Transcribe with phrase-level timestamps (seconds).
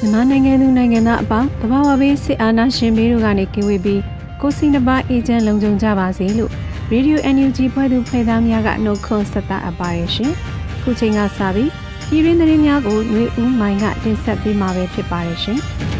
[0.00, 4.00] မြန်မာနိုင်ငံသူနိုင်ငံသားအပေါင်းတဘာဝဘေးစစ်အာဏာရှင်ဘေးတို့ကနေကင်းဝေးပြီး
[4.40, 6.50] ကိုစီနှပါအေဂျင့်လုံခြုံကြပါစေလို့
[6.92, 10.32] Radio NUG ဖွဲ့သူဖွဲ့သားများကနှုတ်ခွန်းဆက်တာအပါရရှင်။
[10.82, 11.70] ခုချိန်ကစပြီး
[12.08, 15.60] ပြည်ရင်းသတင်းများကိုຫນွေဦးမိုင်ကတင်ဆက်ပေးမှာပဲဖြစ်ပါတယ်ရှင်။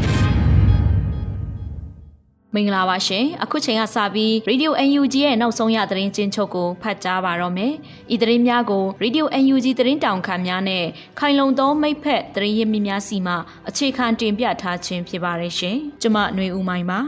[2.57, 7.73] မင်္ဂလာပါရှင်အခုချိန်ကစပြီး Radio UNG ရဲ့နောက်ဆုံးရသတင်းချင်းချုပ်ကိုဖတ်ကြားပါတော့မယ်
[8.15, 10.85] ဤသတင်းများကို Radio UNG သတင်းတောင်ခံများနဲ့
[11.19, 13.35] ခိုင်လုံသောမိဖက်သတင်းရင်းမြစ်များစီမှ
[13.69, 17.01] အခြေခံတင်ပြထားခြင်းဖြစ်ပါတယ်ရှင်ကျွန်မຫນွေဦးမိုင်ပါ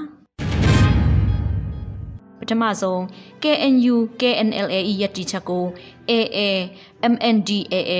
[2.38, 3.00] ပထမဆုံး
[3.42, 5.64] KNU KNLA ရည်တည်ချက်ကို
[6.10, 6.40] AA
[7.12, 7.92] MNDAA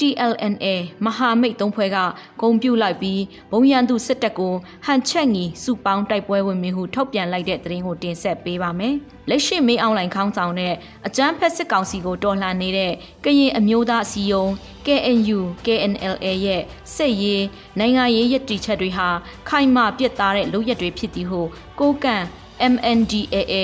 [0.00, 0.66] TLNA
[1.04, 1.98] မဟာမိတ်သုံးဖွဲ့က
[2.40, 4.54] ဂုံပြူလိုက်ပြီးဘုံရန်သူစစ်တပ်ကို
[4.86, 8.94] ဟန်ချက်ငီစုပေါင်းတိုက်ပွဲဝင်မင်းဟုထုတ်ပြန်လိုက်တဲ့သတင်းကိုတင်ဆက်ပေးပါမယ်။
[9.28, 10.74] လက်ရှိမေးအွန်လိုင်းခေါင်းဆောင်တဲ့
[11.06, 12.92] အကြမ်းဖက်စစ်ကောင်စီကိုတော်လှန်နေတဲ့
[13.24, 14.50] ကရင်အမျိုးသားအစည်းအရုံး
[14.86, 16.62] KNU KNLA ရဲ့
[16.94, 17.44] စစ်ရေး
[17.78, 19.08] နိုင်ငံရေးရည်တည်ချက်တွေဟာ
[19.48, 21.40] ခိုင်မာပြတ်သားတဲ့လုပ်ရက်တွေဖြစ်သည်ဟု
[21.80, 22.24] ကိုကန့်
[22.72, 23.54] MNDAA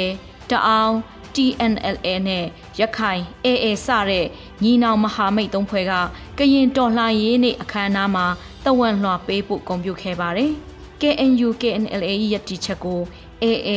[0.51, 0.95] တအောင်
[1.35, 2.45] TNLA နဲ့
[2.81, 4.27] ရခိုင် AA စတဲ့
[4.63, 5.93] ညီနောင်မဟာမိတ်သုံးဖွဲ့က
[6.39, 8.27] ကရင်တော်လှန်ရေးနေ့အခမ်းအနားမှာ
[8.65, 10.53] တဝန့်လွှာပေးဖို့ကွန်ပျူခဲ့ပါတယ်။
[11.01, 13.01] KNU KNLA ရည်တည်ချက်ကို
[13.43, 13.71] AA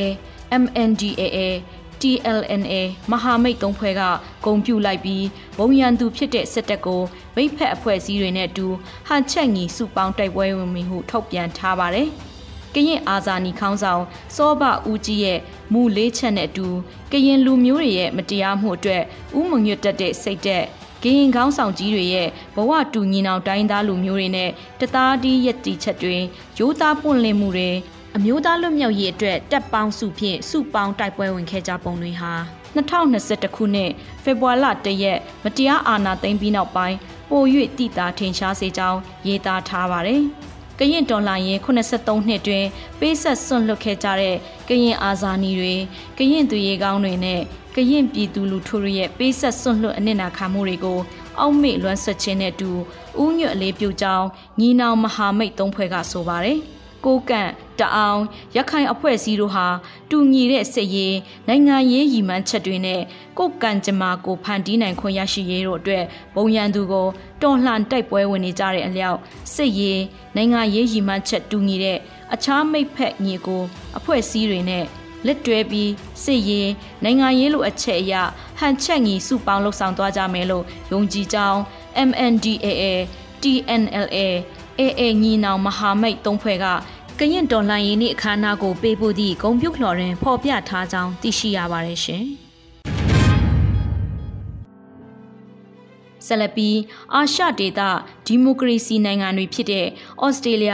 [0.62, 1.38] MNDAA
[2.02, 2.74] TLNA
[3.12, 4.02] မဟာမိတ်သုံးဖွဲ့က
[4.46, 5.26] ဂုံပြူလိုက်ပြီး
[5.58, 7.02] ဘုံရန်သူဖြစ်တဲ့စစ်တပ်ကို
[7.36, 8.68] မိဖက်အဖွဲ့အစည်းတွေနဲ့အတူ
[9.08, 12.10] ဟန်ချက်ညီစုပေါင်းတိုက်ပွဲဝင်မှုထုတ်ပြန်ထားပါတယ်။
[12.78, 14.04] ကရင်အာဇာနည်ခေါင်းဆောင်
[14.36, 15.40] စောဘဦးကြီးရဲ့
[15.74, 16.68] မူလေးချက်နဲ့အတူ
[17.12, 19.04] ကရင်လူမျိုးတွေရဲ့မတရားမှုအတွက်
[19.38, 20.64] ဥမငွတ်တက်တဲ့စိတ်တဲ့
[21.04, 24.50] ကရင်ခေါင်းဆောင်ကြီးတွေရဲ့ဘဝတူညီနောင်တိုင်းသားလူမျိုးတွေနဲ့
[24.80, 26.18] တသားတီးရက်တီချက်တွေ
[26.58, 27.70] ရိုးသားပွင့်လင်းမှုတွေ
[28.16, 32.34] အမျိုးသားလွတ်မြောက်ရေးအတွက်တက်ပေါင်းစုဖြင့်စုပေါင်းတိုက်ပွဲဝင်ခဲ့ကြပုံတွေဟာ
[32.76, 33.92] 2021ခုနှစ်
[34.24, 36.98] ဖေဖော်ဝါရီလ1ရက်မတရားအာဏာသိမ်းပြီးနောက်ပိုင်း
[37.30, 37.44] ပို၍
[37.78, 40.24] တည်တာထင်ရှားစေကြောင်းရေးသားထားပါတယ်။
[40.80, 42.66] ကရင်ဒေါ်လာရင်83နှစ်တွင်
[43.00, 44.36] ပေးဆက်စွန့်လွတ်ခဲ့ကြတဲ့
[44.68, 45.76] ကရင်အာဇာနည်တွေ
[46.18, 47.42] ကရင်သူရေကောင်းတွေနဲ့
[47.76, 51.00] ကရင်ပြည်သူလူထုရဲ့ပေးဆက်စွန့်လွတ်အနစ်နာခံမှုတွေကို
[51.40, 52.72] အောက်မေ့လွမ်းဆွခြင်းနဲ့အတူ
[53.24, 54.28] ဥညွတ်အလေးပြုကြောင်း
[54.60, 56.60] ညီနောင်မဟာမိတ်သုံးဖွဲ့ကဆိုပါတယ်။
[57.06, 58.22] ကိုကန့်တအောင်
[58.56, 59.68] ရခိုင်အဖွဲ့အစည်းတို့ဟာ
[60.10, 61.16] တူညီတဲ့စစ်ရေး
[61.48, 63.02] နိုင်ငံရေးရည်မှန်းချက်တွေနဲ့
[63.38, 66.04] ကိုကန့်ကြမာကိုဖန်တီးနိုင်ခွင့်ရရှိရေးတို့အတွက်
[66.36, 67.08] ဘုံရန်သူကို
[67.42, 69.20] တော်လှန်တိုက်ပွဲဝင်နေကြတဲ့အလျောက်
[69.54, 70.02] စစ်ရေး
[70.36, 71.98] နိုင်ငံရေးရည်မှန်းချက်တူညီတဲ့
[72.34, 73.64] အခြားမိတ်ဖက်ညီကို
[73.98, 74.86] အဖွဲ့အစည်းတွေနဲ့
[75.26, 75.92] လက်တွဲပြီး
[76.24, 76.70] စစ်ရေး
[77.04, 78.14] နိုင်ငံရေးလိုအပ်ချက်အရ
[78.60, 81.60] ဟန်ချက်ညီစုပေါင်းလှုပ်ဆောင်သွားကြမယ်လို့ယုံကြည်ကြောင်း
[82.10, 82.84] MNDAA
[83.42, 84.18] TNLA
[84.80, 86.66] AA ညီနောင်မဟာမိတ်သုံးဖွဲ့က
[87.20, 92.26] ကရင်တော်လှန်ရေးနေ့အခမ်းအနားကိုပေးပို့သည့်ဂုံပြုတ်လှော်တွင်ဖော်ပြထားကြောင်းသိရှိရပါတယ်ရှင်။
[96.26, 96.78] ဆက်လက်ပြီး
[97.14, 97.82] အာရှဒေသ
[98.28, 99.86] ဒီမိုကရေစီနိုင်ငံတွေဖြစ်တဲ့
[100.26, 100.74] ဩစတြေးလျ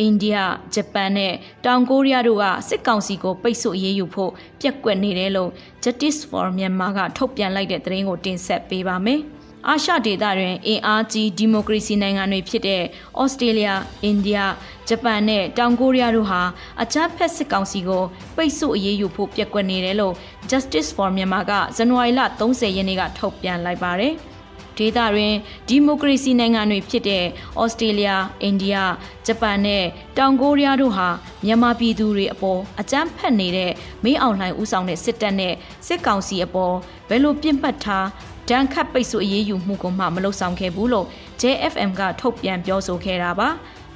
[0.00, 0.38] အိန္ဒိယ
[0.74, 1.32] ဂျပန်နဲ့
[1.64, 5.50] တောင်ကိုရီးယားတို့ကစစ်ကောင်စီကိုပိတ်ဆို့အရေးယူဖို့ပြက်ကွက်နေတယ်လို့
[5.82, 9.22] Justice for Myanmar ကထုတ်ပြန်လိုက်တဲ့သတင်းကိုတင်ဆက်ပေးပါမယ်။
[9.68, 12.82] အာရှဒေသတွင်အင်အားကြီးဒီမိုကရေစီနိုင်ငံတွေဖြစ်တဲ့
[13.20, 13.66] ဩစတြေးလျ၊
[14.02, 14.40] အိန္ဒိယ၊
[14.88, 16.42] ဂျပန်နဲ့တောင်ကိုရီးယားတို့ဟာ
[16.82, 18.02] အကြမ်းဖက်စစ်ကောင်စီကို
[18.36, 20.14] ပိတ်ဆို့အရေးယူဖို့ပြက်ကွက်နေတယ်လို့
[20.50, 24.14] Justice for Myanmar ကဇန်နဝါရီလ30ရက်နေ့ကထုတ်ပြန်လိုက်ပါတယ်။
[24.78, 25.34] ဒေသတွင်
[25.68, 27.24] ဒီမိုကရေစီနိုင်ငံတွေဖြစ်တဲ့
[27.60, 28.08] ဩစတြေးလျ၊
[28.42, 28.76] အိန္ဒိယ၊
[29.26, 29.84] ဂျပန်နဲ့
[30.18, 31.08] တောင်ကိုရီးယားတို့ဟာ
[31.44, 33.72] မြန်မာပြည်သူတွေအပေါ်အကြမ်းဖက်နေတဲ့
[34.04, 35.54] မင်းအောင်လှိုင်ဦးဆောင်တဲ့စစ်တပ်နဲ့
[35.86, 36.74] စစ်ကောင်စီအပေါ်
[37.08, 38.06] ဘယ်လိုပြစ်မှတ်ထား
[38.48, 41.06] ဒဏ်ခတ်ပိတ်ဆို့အရေးယူမှုကိုမှမလုပ်ဆောင်ခဲ့ဘူးလို့
[41.40, 43.48] JFM ကထုတ်ပြန်ပြောဆိုခဲ့တာပါ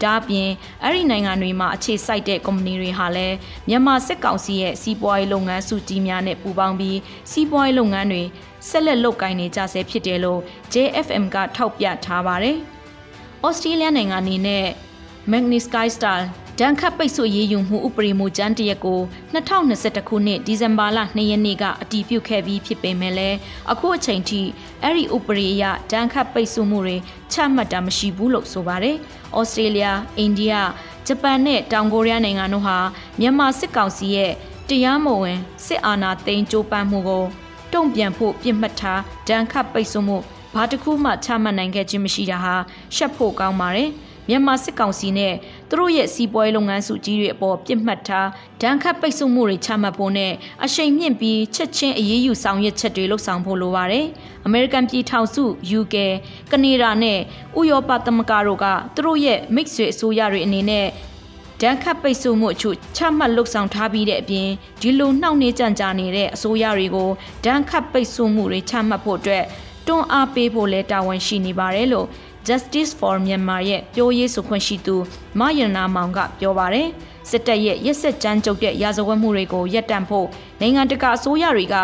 [0.02, 0.48] ဒါအပြင်
[0.82, 3.36] အဲ့ဒီနိုင်ငံတွေမှာအခြေစိုက်တဲ့ကုမ္ပဏီတွေဟာလည်း
[3.68, 6.98] မြန်မာစစ်ကောင်စီရဲ့စီးပွားရေးလုပ်ငန်းစုကြီးများနဲ့ပူးပေါင်းပြီး
[7.30, 8.22] စီးပွားရေးလုပ်ငန်းတွေ
[8.68, 10.40] ဆက်လက်လုပ်ကိုင်နေကြဆဲဖြစ်တယ်လို့
[10.72, 12.56] JFM ကထောက်ပြထားပါတယ်။
[13.46, 14.66] ဩစတြေးလျနိုင်ငံအနေနဲ့
[15.30, 16.26] Magnitsky Style
[16.60, 19.00] ဒဏ်ခတ်ပိတ်ဆို့ရေးယူမှုဥပဒေမူကြမ်းတရက်ကို
[19.34, 23.36] 2021ခုနှစ်ဒီဇင်ဘာလ2ရက်နေ့ကအတည်ပြုခဲ့ပြီးဖြစ်ပေမဲ့လည်း
[23.72, 24.40] အခုအချိန်ထိ
[24.82, 26.96] အဲ့ဒီဥပဒေအရဒဏ်ခတ်ပိတ်ဆို့မှုတွေ
[27.32, 28.96] ချမှတ်တာမရှိဘူးလို့ဆိုပါတယ်။
[29.38, 29.84] ဩစတြေးလျ၊
[30.18, 30.54] အိန္ဒိယ၊
[31.06, 32.78] ဂျပန်နဲ့တောင်ကိုရီးယားနိုင်ငံတို့ဟာ
[33.20, 34.32] မြန်မာစစ်ကောင်စီရဲ့
[34.68, 37.24] တရားမဝင်စစ်အာဏာသိမ်းကြိုးပမ်းမှုကို
[37.72, 40.16] တုံ့ပြန်ဖို့ပြစ်မှတ်ထားဒဏ်ခတ်ပိတ်ဆို့မှု
[40.54, 42.54] ဘာတစ်ခုမှချမှတ်နိုင်ခဲ့ခြင်းမရှိတာဟာ
[42.96, 43.90] ရှက်ဖို့ကောင်းပါတယ်။
[44.28, 45.34] မြန်မာစစ်ကောင်စီနဲ့
[45.70, 48.28] သူတို့ရဲ့စီးပွားရေးလုပ်ငန်းစုကြီးတွေအပေါ်ပြစ်မှတ်ထား
[48.62, 50.32] ဒဏ်ခတ်ပိတ်ဆို့မှုတွေချမှတ်ဖို့နဲ့
[50.64, 54.06] အရှိန်မြင့်ပြီးချက်ချင်းအရေးယူဆောင်ရွက်ချက်တွေလှုပ်ဆောင်ဖို့လိုပါတယ်။
[54.46, 55.44] အမေရိကန်ပြည်ထောင်စု
[55.78, 55.94] UK
[56.52, 57.18] ကနေဒါနဲ့
[57.58, 60.86] ဥရောပသမဂ္ဂတို့ကသူတို့ရဲ့မိတ်ဆွေအစိုးရတွေအနေနဲ့
[61.62, 64.48] ဒဏ်ခတ်ပိတ်ဆို့မှုအချို့ချမှတ်လှုပ်ဆောင်ထားပြီးတဲ့အပြင်
[64.80, 67.10] ဒီလိုနှောင့်နှေးကြံကြာနေတဲ့အစိုးရတွေကို
[67.44, 69.44] ဒဏ်ခတ်ပိတ်ဆို့မှုတွေချမှတ်ဖို့အတွက်
[69.86, 72.06] တွန်းအားပေးဖို့လဲတာဝန်ရှိနေပါတယ်လို့
[72.48, 74.96] Justice for Myanmar ရဲ့ပြောရေးဆိုခွင့်ရှိသူ
[75.38, 76.88] မယနာမောင်ကပြောပါတယ်
[77.30, 80.26] စစ်တပ်ရဲ့ရက်စက်ကြမ်းကြုတ်တဲ့ရာဇဝတ်မှုတွေကိုရပ်တန့်ဖို့
[80.60, 81.76] နိုင်ငံတကာအစိုးရတွေက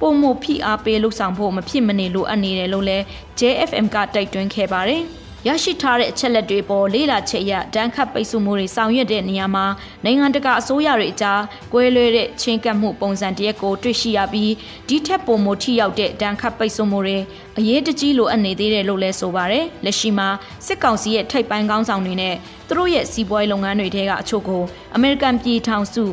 [0.00, 2.98] ပုံမဖိအားပေးလှုပ်ဆောင်ဖို့မဖြစ်မနေလိုအပ်နေတယ်လို့လဲ
[3.38, 5.02] JFM ကတိုက်တွန်းခဲ့ပါတယ်။
[5.48, 9.66] ရရှိထားတဲ့အချက်လက်တွေပေါ်လေးလာချက်ရဒဏ်ခတ်ပိတ်ဆို့မှုတွေဆောင်ရွက်တဲ့နေရာမှာ
[10.04, 11.40] နိုင်ငံတကာအစိုးရတွေအကြား
[11.72, 14.52] ကွဲလွဲတဲ့ချင်းကပ်မှုပုံစံတရက်ကိုတွေ့ရှိရပြီး
[14.88, 17.18] ဒီထက်ပိုမိုထိရောက်တဲ့ဒဏ်ခတ်ပိတ်ဆို့မှုတွေ
[17.58, 20.28] အရေးတကြီးလိုအပ်နေသေးတယ်လို့လည်းဆိုပါတယ်။လက်ရှိမှာ
[20.66, 22.34] စစ်ကောင်စီရဲ့ထိပ်ပိုင်းကောင်းဆောင်တွေနဲ့
[22.68, 24.62] သူတို့ရဲ့စီးပွားရေးလုပ်ငန်းတွေထဲကအချို့ကို
[24.96, 26.04] အမေရိကန်ပြည်ထောင်စု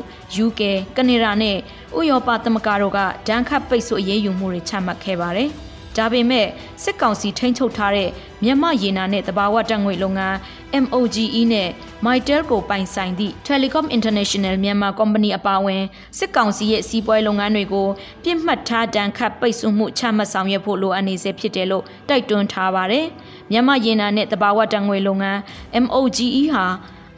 [0.45, 0.61] UK
[0.97, 1.57] ကနေဒါနဲ့
[1.97, 5.51] ဥရောပသမဂ္ဂတို့ကဒဏ်ခတ်ပိတ်ဆို့အရေးယူမှုတွေချမှတ်ခဲ့ပါတယ်။
[5.97, 6.47] ဒါပေမဲ့
[6.83, 8.09] စစ်ကောင်စီထိန်းချုပ်ထားတဲ့
[8.43, 10.37] မြန်မာရေနာနဲ့တဘာဝတက်ငွေလုပ်ငန်း
[10.83, 11.69] MOGE နဲ့
[12.05, 15.83] Mytel ကိုပိုင်ဆိုင်သည့် Telecom International Myanmar Company အပါအဝင်
[16.17, 17.87] စစ်ကောင်စီရဲ့စီးပွားရေးလုပ်ငန်းတွေကို
[18.23, 23.05] ပြစ်မှတ်ထားဒဏ်ခတ်ပိတ်ဆို့မှုချမှတ်ဆောင်ရွက်ဖို့လိုအပ်နေစေဖြစ်တယ်လို့တိုက်တွန်းထားပါတယ်။
[23.51, 25.39] မြန်မာရေနာနဲ့တဘာဝတက်ငွေလုပ်ငန်း
[25.83, 26.65] MOGE ဟာ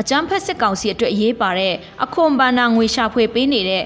[0.02, 3.84] အကြမ်းဖက်စစ်ကောင်စီအတွက်အရေးပါတဲ့အခွန်ဘာနာငွေရှာဖွေပေးနေတဲ့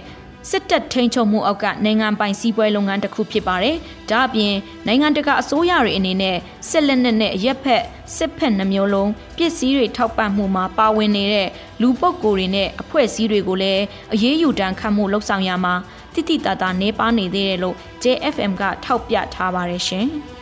[0.50, 3.76] စစ်တပ်ထိန်းချုပ်မှုအောက်ကနိုင်ငံပိုင်စီးပွားလုပ်ငန်းတစ်ခုဖြစ်ပါတယ်။
[4.10, 4.54] ဒါ့အပြင်
[4.88, 6.38] နိုင်ငံတကာအစိုးရတွေအနေနဲ့
[6.70, 7.84] စစ်လက်နက်နဲ့ရက်ဖက်
[8.16, 11.50] စစ်ဖက်နှမျိုးလုံးပစ္စည်းတွေထောက်ပံ့မှုမှာပါဝင်နေတဲ့
[11.82, 13.84] လူပုဂ္ဂိုလ်တွေနဲ့အဖွဲ့အစည်းတွေကိုလည်း
[14.14, 15.74] အရေးယူတန်းခတ်မှုလှုပ်ဆောင်ရမှာ
[16.14, 20.08] တိတိတသားနေပါနေသေးတယ်လို့ JFM ကထောက်ပြထားပါတယ်ရှင်။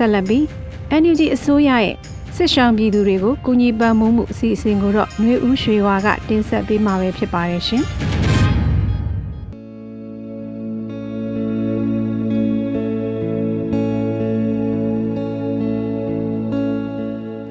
[0.02, 0.44] က်လက်ပြီး
[1.02, 1.94] NUG အစိုးရရဲ့
[2.36, 7.84] စစ်ဆောင်ပြည်သူတွေကိုကူညီပံ့ပိုးမှုအစီအစဉ်ကိုတော့ຫນွေဦးရွှေဝါကတင်ဆက်ပေးမှာပဲဖြစ်ပါတယ်ရှင်။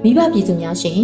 [0.03, 1.01] မိဘပြည်သူများရှင်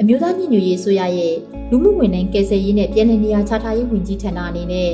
[0.00, 1.34] အမျိုးသားညီညွတ်ရေးဆိုရရဲ့
[1.70, 4.90] လူမှုဝန်ထမ်းကယ်ဆယ်ရေးနဲ့ပြည်내နေရာချထားရေးဝန်ကြီးဌာနအနေနဲ့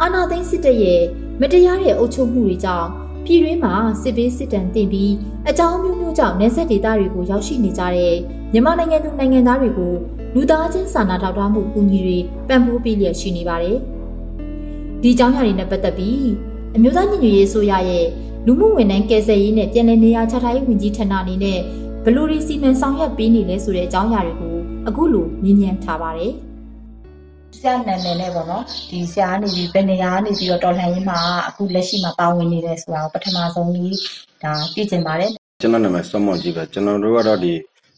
[0.00, 1.00] အာဏာသိမ်းစစ်တပ်ရဲ့
[1.40, 2.88] မတရားတဲ့အုပ်ချုပ်မှုတွေကြောင့်
[3.27, 5.13] ပြည်တွင်းမှာစစ်ပေးစစ်တမ်းတင်ပြီး
[5.49, 8.15] အကြောင်းမျိုးမျိုးကြောင့်နေဆက်ဒေသတွေကိုရောက်ရှိနေကြတဲ့
[8.53, 9.93] မြန်မာနိုင်ငံသူနိုင်ငံသားတွေကို
[10.33, 13.77] လူသားချင်းစာနာထောက်ထားမှုကူညီတွေပံ့ပိုးပေးလျက်ရှိနေပါတယ်။
[15.01, 16.27] ဒီအကြောင်းအရာတွေနဲ့ပတ်သက်ပြီး
[16.75, 18.05] အမျိုးသားညီညွတ်ရေးဆိုရရဲ့
[18.45, 21.59] လူမှုဝန်ထမ်းကယ်ဆယ်ရေးနဲ့ပြည်내နေရာချထားရေးဝန်ကြီးဌာနအနေနဲ့
[22.05, 24.55] ဘလူရီစီမံဆောင်ရွက်ပေးနေလဲဆိုတဲ့အကြောင်းအရာတွေကို
[24.87, 26.33] အခုလိုမြင်မြန်ထားပါတယ်။
[27.59, 33.97] ဆရာနာမည်နဲ့ပေါ့နော်ဒီဆရာကနေပြီးဘယ်နေရာကနေပြီးတော့တော်လှန်ရေးမှာအခုလက်ရှိမှာပါဝင်နေတယ်ဆိုတာကိုပထမဆုံးကြီး
[34.43, 37.53] ဒါသိကျင်ပါတယ်ကျွန်တော်နာမည်စောမော်ကြီးပဲကျွန်တော်တို့ကတော့ဒီ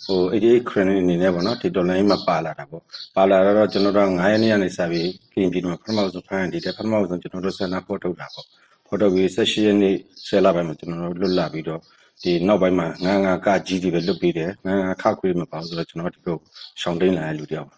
[0.06, 2.84] ဟို88 credit အနေနဲ့ပေါ့နော်ဒီ dollar မှာပါလာတာပေါ့
[3.16, 8.46] ပါလာတော့ကျွန်တော်တို့9ရက်နေ့ကနေစပြီးပြင်ပြီးတော့ပထမဆုံးဖန်ဒီတဲ့ပထမဆုံးကျွန်တော်တို့ဆန္ဒဖော်ထုတ်တာပေါ့
[8.88, 9.96] ဖော်ထုတ်ပြီး16ရက်နေ့
[10.28, 11.82] ဆယ်လပိုင်းမှာကျွန်တော်တို့လွတ်လာပြီးတော့
[12.24, 16.38] ဒီနောက်ပိုင်းမှာငန်းငါကကြီးတွေပဲလွတ်ပြီးတယ်ငန်းငါခခွေးမပါဘူးဆိုတော့ကျွန်တော်ဒီကို
[16.82, 17.76] ရှောင်းတိန်လာတဲ့လူတယောက်ပါ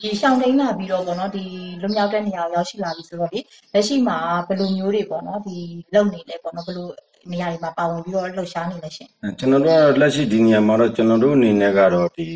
[0.00, 1.44] ဒီရှောင်းတိန်လာပြီးတော့ပေါ့နော်ဒီ
[1.82, 3.40] လွမြောက်တဲ့နေရာရောက်ရှိလာပြီဆိုတော့လေ
[3.72, 4.16] လက်ရှိမှာ
[4.48, 5.56] ဘယ်လိုမျိုးတွေပေါ့နော်ဒီ
[5.94, 6.88] လုံနေလဲပေါ့နော်ဘယ်လို
[7.32, 12.26] နေရာတွေမှာပါဝင်ပြီးတော့လှုပ်ရှားနေလဲရှင်ကျွန်တော်တို့ကလက်ရှိဒီနေရာမှာတော့ကျွန်တော်တို့အနေနဲ့ကတော့ဒီ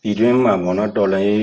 [0.00, 1.36] ပြည်တွင်းမှာပေါ့နော်တော်လိုင်း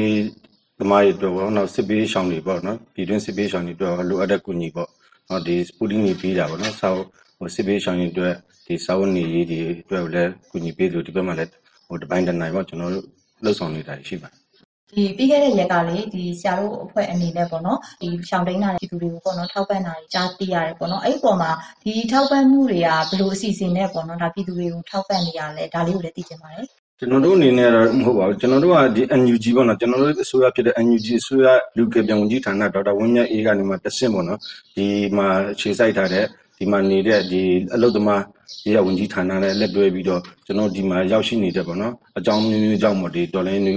[0.79, 4.89] သမားတွေတော့ပေါ့နော်စစ်ပေးရှောင်းတွေပေါ့နော်ပြည်တွင်းစစ်ပေးရှောင်းတွေတော့လိုအပ်တဲ့ကူညီပေါ့
[5.29, 7.01] နော်ဒီစပူတင်ကြီးပေးတာပေါ့နော်ဆောက်
[7.37, 8.33] ဟိုစစ်ပေးရှောင်းတွေအတွက်
[8.67, 11.51] ဒီစာဝတ်နေရေးတွေအတွက်လည်းကူညီပေးလို့ဒီဘက်မှာလည်း
[11.87, 13.05] ဟိုတပိုင်းတနိုင်ပေါ့ကျွန်တော်တို့
[13.43, 14.38] လှုပ်ဆောင်နေတာရှိပါတယ်
[14.95, 21.51] ဒီပြီးခဲ့တဲ့ရက်ကလေဒီဆရာတို့အဖွဲ့အနေနဲ့ပေါ့နော်ဒီရှောင်းတိန်တာပြည်သူတွေကိုပေါ့နော်ထောက်ပံ့တာကြားသိရတယ်ပေါ့နော်အဲ့ဒီပုံမှာ
[21.83, 26.67] ဒီထောက်ပံ့မှုတွေကဘယ်လိုအစီအစဉ်နဲ့ပေါ့နော်ဒါပြည်သူတွေကိုထောက်ပံ့နေရလဲဒါလေးကိုလည်းသိချင်ပါတယ်
[26.99, 34.39] ကျွန်တော်တို့အနေနဲ့တော့မဟုတ်ပါဘူးကျွန်တော်တို့ကဒီ NUG ပေါ့နော်ကျွန်တော်တို့အစိုးရဖြစ်တဲ့ NUG အစိုးရလူကပြန်ဝန်ကြီးဌာနဒေါက်တာဝင်းမြတ်အေးကနေမှတဆင့်ပေါ့နော်
[34.75, 34.85] ဒီ
[35.17, 35.27] မှာ
[35.59, 36.25] ခြေစိုက်ထားတဲ့
[36.57, 37.41] ဒီမှာနေတဲ့ဒီ
[37.73, 38.23] အလုသမား
[38.63, 43.75] ဒီကဝန်ကြီးဌာနနဲ့လက်တွဲပြီးတော့ကျွန်တော်ဒီမှာရောက်ရှိနေတဲ့ပေါ့နော်အကြောင်းမျိုးမျိုးကြောင့်မို့ဒီဒေါ်လာနူ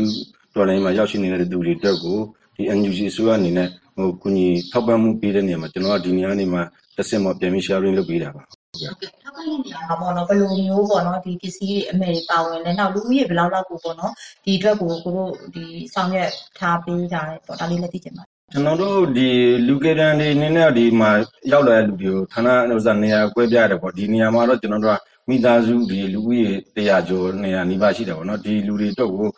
[0.54, 2.18] ဒေါ်လာမှာရောက်ရှိနေတဲ့သူတွေအတွက်ကို
[2.56, 6.62] ဒီ NUG အစိုးရအနေနဲ့ဟိုကုညီထောက်ပံ့မှုပေးတဲ့နေရာမှာကျွန်တော်ကဒီနေရာနေမှာ
[6.96, 14.12] တစ်ဆင့်တော့ပြန်ပြီး sharing လုပ်ပေးတာပါဟုတ်ကဲ့ထောက်ပံ့တဲ့နေရာမှာပေါ့နော်ဘယ်လိုမျိုးပေါ့နော်ဒီပစ္စည်းတွေအမယ်တွေပါဝင်လဲနောက်လူဦးရေဘယ်လောက်လောက်ကိုပေါ့နော်
[14.44, 19.28] ဒီအတွက်ကိုကိုတို့ဒီဆောင်ရွက်ထားပေးကြတယ်ပေါ့ဒါလေးလည်းသိချင်ပါတယ်ကျွန်တော်တို့ဒီ
[19.66, 21.10] လူကေတန်တွေအနေနဲ့ဒီမှာ
[21.52, 29.28] ရောက်လာတဲ့လူတွေကိုဌာနဥစ္စာနေရာကွဲပြားတယ်ပေါ့ဒီနေရာမှာတော့ကျွန်တော်တို့ကမိသားစုဒီလူဦးရေ100ကျော်နေရာနီးပါးရှိတယ်ပေါ့နော်ဒီလူတွေအတွက်ကို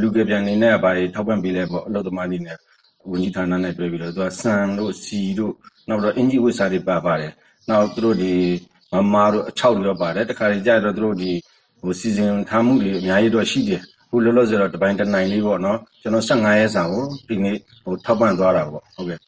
[0.00, 2.56] လူကေပြန်နေနဲ့ဘာတွေထောက်ပံ့ပေးလဲပေါ့အလုပ်သမားတွေနဲ့
[3.10, 5.54] ဝန်ကြီးဌာနနဲ့တွေ့ပြီးတော့သူကဆန်တို့စီတို့
[5.88, 7.32] နောက်တော့အင်ဂျီဝစ်စာတွေပါပါတယ်
[7.68, 8.32] နောက်သူတို့ဒီ
[8.92, 11.30] မမာတို့အချောက်တွေတော့ပါတယ်တခါကြီးကြတော့သူတို့ဒီ
[11.80, 19.18] ဟိုစီစဉ်ထားမှုတွေအများကြီးတော့ရှိတယ်ခုလောလောဆယ်တော့တပိုင်းတစ်နိုင်လေးပေါ့နော်ကျွန်တော်15ရက်စာကိုဒီနေ့ဟိုထောက်ပံ့သွားတာပေါ့ဟုတ်ကဲ့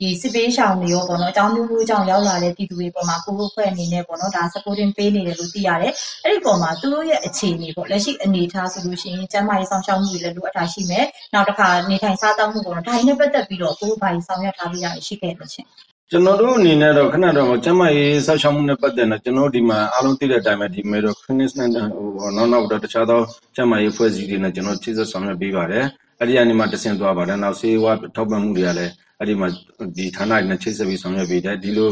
[0.00, 5.92] ဒီစစ်ပေးရှောင်တွေရောပေါ့နော်အကြောင်းမျိုးမျိုးကြောင့်ရောက်လာတဲ့ပြည်သူတွေပေါ်မှာကိုကိုဖွဲ့အနေနဲ့ပေါ့နော်ဒါ supporting ပေးနေတယ်လို့သိရတယ်
[6.24, 11.04] အဲ့ဒီပေါ်မှာသူတို့ရဲ့အခြေအနေပေါ့လက်ရှိအနေအထားဆိုလို့ရှိရင်ကျန်းမာရေးဆောင်ရှောက်မှုတွေလည်းလိုအပ်တာရှိမယ်
[11.34, 15.66] နောက်တစ်ခါနေထိုင်စားသောက်မှုပေါ့နော်ဒါနဲ့ပတ်သက်ပြီးတော့ကိုကိုဘာကြီးဆောင်ရွက်ထားပြီးရရှိခဲ့လို့ရှင်
[16.10, 23.20] ကျွန်တော်တို့အနေနဲ့တော့ခဏတော့ကျမရေးဆောက်ရှောက်မှုနဲ့ပတ်သက်တော့ကျွန်တော်တို့ဒီမှာအားလုံးသိတဲ့အတိုင်းပဲဒီမေတော့ clinic နဲ့ဟိုနောက်နောက်တော့တခြားသော
[23.56, 25.84] ကျမရေးဖွဲ့စည်းတွေနဲ့ကျွန်တော်ချိတ်ဆက်ဆောင်ရွက်ပေးပါတယ်
[26.18, 29.48] အဲ့ဒီကနေမှတဆင့်သွားပါတယ်နောက်ဆေးဝါးထောက်ပံ့မှုတွေကလည်း အဲ့ဒီမှာ
[29.96, 31.90] ဒီဌာနတွေနဲ့ချိတ်ဆက်ပြီးဆောင်ရွက်ပေးတယ်ဒီလို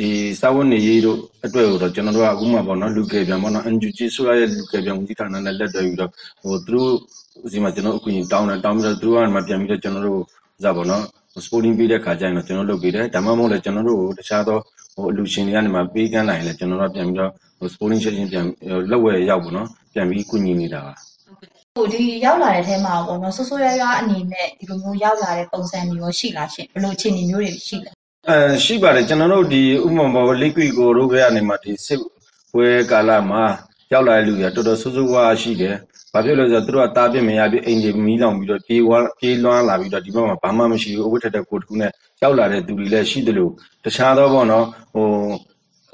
[0.00, 6.10] ဒီစာဝန်နေရေးတို့အတွက်ကိုတော့ကျွန်တော်တို့ကအခုမှပေါ့နော်လူကေပြန်ပေါ့နော် NGO ဆိုရရဲ့လူကေပြန်ဦးစီးဌာနနဲ့လက်တွဲပြီးတော့
[6.42, 6.92] ဟိုသူတို့
[7.52, 10.20] ဒီမှာကျွန်တော်အကူအညီတောင်းတယ်တောင်းပြီးတော့သူတို့ကမှပြန်ပြီးတော့ကျွန်တော်တို့
[10.58, 11.02] ဥစားပေါ့နော်
[11.44, 14.58] sporting ပေးတဲ့ခါကျရင်တော့ကျွန်တော်လုပ်ပေးတယ်ဒါမှမဟုတ်လည်းကျွန်တော်တို့တခြားသော
[14.94, 18.44] ဟိုအလူရှင်တွေကနေမှပေးကမ်းနိုင်လဲကျွန်တော်တို့ပြန်ပြီးတော့ဟို sporting ချက်ချင်းပြန်
[18.90, 21.07] လောက်ဝဲရောက်ပေါ့နော်ပြန်ပြီးကုညီနေတာပါ
[21.78, 27.90] ဟိုဒီရောက်လာတဲ့ထဲမှာပေါ့နော်ဆိုးဆိုးရွားရွားအနေနဲ့ဒီလိုမျိုးရောက်လာတဲ့ပုံစံမျိုးရောရှိလားရှင်ဘယ်လိုအခြေအနေမျိုးတွေရှိလဲ
[28.28, 32.00] အဲရှိပါတယ်ကျွန်တော်တို့ဒီဥပမာပေါ် liquid ကိုတို့ကနေမှဒီစစ်
[32.56, 33.42] ဝဲကာလမှာ
[33.92, 35.74] ရောက်လာတဲ့လူတွေတော်တော်ဆိုးဆိုးဝါးရှိတယ်။
[36.12, 41.92] ဘာဖြစ်လို့လဲဆိုတော့သူတို့ကတားပြစ်မရပြစ်အိမ်ကြီးမီးလောင်ပြီးတော့ပြေးဝါပြေးလွှမ်းလာပြီးတော့ဒီဘက်မှာဘာမှမရှိဘူးအဝတ်ထက်တဲ့ကိုယ်တစ်ခုနဲ့
[42.22, 43.52] ရောက်လာတဲ့သူတွေလည်းရှိတယ်လို့
[43.84, 45.06] တခြားသောပေါ့နော်ဟို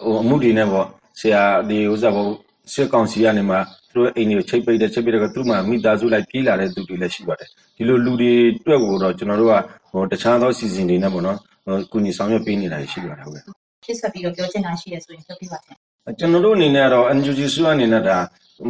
[0.05, 0.87] ဟိုအမှုတွေနဲ့ပေါ့
[1.21, 2.29] ဆရာဒီဥစ္စာပေါ့
[2.73, 3.57] စစ်ကောင်စီကနေမှ
[3.95, 9.55] သူတို့အိမ်တွေကိုချိတ်ပိတ်တယ်ချိတ်ပိတ်တော့သူတို့မှမိသားစုလိုက်ပြေးလာတဲ့သူတွေလည်းရှိပါတယ်ဒီလိုလူတွေအတွက်ကိုတော့ကျွန်တော်တို့က
[9.93, 13.45] ဟိုတခြားသောစီစဉ်တွေနဲ့ပေါ့နော်ဟိုကုညီဆောင်ရွက်ပေးနေတာရှိပါတယ်ဟုတ်ကဲ့
[13.85, 15.77] ဖြစ်ဆက်ပြီးတော့ပြောချင်တာရှိရဆိုရင်ပြောပြပါခင်
[16.19, 18.19] ကျွန်တော်တို့အနေနဲ့ကတော့ NGO စုအနေနဲ့ဒါ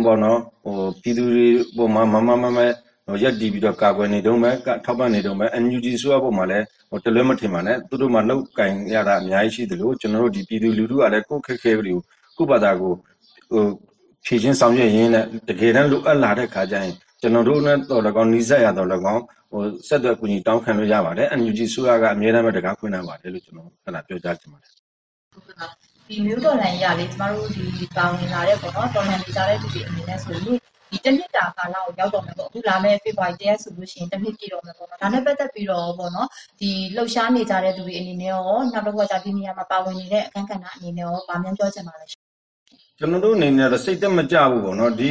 [0.04, 2.58] ဘောနော်ဟိုပြည်သူတွေပုံမှာမမမမ
[3.06, 4.54] ဟိုရက်တီးပြီးတော့ကာကွယ်နေတော့မယ်
[4.84, 12.00] ထောက်ပံ့နေတော့မယ် NGO စုပုံမှာလည်းဟိုတလွဲမထင်ပါနဲ့သူတို့မှလောက်ကင်ရတာအများကြီးရှိသလိုကျွန်တော်တို့ဒီပြည်သူလူထုကလည်းကိုယ့်ခက်ခဲတွေကို
[12.36, 12.92] ကိုယ့်ဘာသာကို
[13.52, 13.64] ဟို
[14.26, 24.72] ဖြည့်ချင်းဆောင်ရွက်ရင်းနဲ့တကယ်တမ်းလိုအပ်လာတဲ့ခါကျရင်ကျွန်တော်တို့နဲ့တော့လည်းကောင်းနီးစပ်ရတော့လည်းကောင်းဟိုဆက်သွယ်ကူညီတောင်းခံလို့ရပါတယ် NGO စုကအများအားပဲတကားခွင့်နိုင်ပါတယ်လို့ကျွန်တော်အဲ့ဒါပြောကြားချင်ပါတယ်
[26.08, 36.28] ဒီမျိုးတော်လန်ရလေးကျမတို့ဒီပေါင်းလာတဲ့ပေါ့နော်တော်လန်နေကြတဲ့သူတွေအနေနဲ့ဆိုရင်ဒီတစ်နှစ်တာကာလကိုရောက်တော့မယ်ပေါ့အခုလာမယ့်ဖေဖော်ဝါရီတရက်ဆိုလို့ရှိရင်တစ်နှစ်ပြည့်တော့မယ်ပေါ့နော်ဒါနဲ့ပတ်သက်ပြီးတော့ပေါ့နော်
[36.60, 42.23] ဒီလှုပ်ရှားနေကြတဲ့သူတွေအနေနဲ့ရောနောက်တစ်ခုကကြာဒီနေရာမှာပါဝင်နေတဲ့အခန်းကဏ္ဍအနေနဲ့ရောဗာမြန်ပြောချင်ပါလဲရှင်
[42.98, 45.10] ကျွန်တော်တို့အနေနဲ့တော့စိတ်သက်မကြဘူးပေါ့နော်ဒီ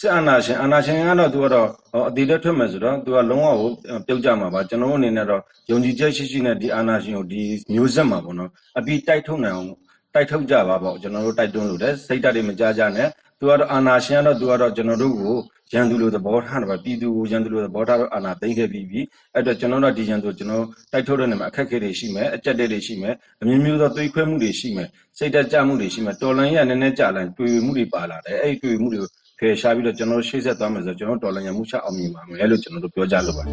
[0.00, 3.70] စစ်အာဏာရှင်အာဏာရှင်ကတော့သူကတော့ဟောအတိတ်ထွက်မယ်ဆိုတော့သူကလုံးဝကို
[4.06, 9.68] ပြုတ်ကြမှာပါကျွန်တော်တို့အနေနဲ့တော့ယုံကြည်ချက်ရှိရှိနဲ့ဒီအာဏာရှင်ကိုဒီမျိုးဆက်မှာပေါ့နော်အပြီးတိုက်ထုတ်နိုင်အောင်
[10.14, 15.36] တိုက်ထုတ်ကြပါပေါ့ကျွန်တော်တို့တိုက်တွန်းလို့တယ်စိတ်ဓာတ်တွေမကြကြနဲ့သူကတော့အာဏာရှင်ကတော့သူကတော့ကျွန်တော်တို့ကို
[15.74, 19.00] ရန်သူလိုသဘောထားတယ်ပါပြည်သူကိုရန်သူလိုသဘောထားတော့အာဏာသိမ်းခဲ့ပြီးပြီ
[19.34, 24.88] အဲ့တော့ကျွန်တော်တို့ဒီရန်သူကျွန်တော်တိုက်ထုတ်တဲ့နေမှာအခက်အခဲတွေရှိမယ်အကြက်တွေရှိမယ်အမျိုးမျိုးသောတွေးခွဲမှုတွေရှိမယ်
[25.18, 33.44] စိတ်ဓာတ်ကြမှုတွေရှိမယ်တော်လန်ရနည်းနည်းကြလိုက်တွေ့မှုတွေပါလာတယ်အဲ့ဒီတွေ့မှုတွေကိုဖယ်ရှားပြီးတော့ကျွန်တော်ရှေ့ဆက်သွားမယ်ဆိုတော့ကျွန်တော်တော်လန်ရမှုချအောင်မြင်ပါမယ်လို့ကျွန်တော်တို့ပြောကြလို့ပါ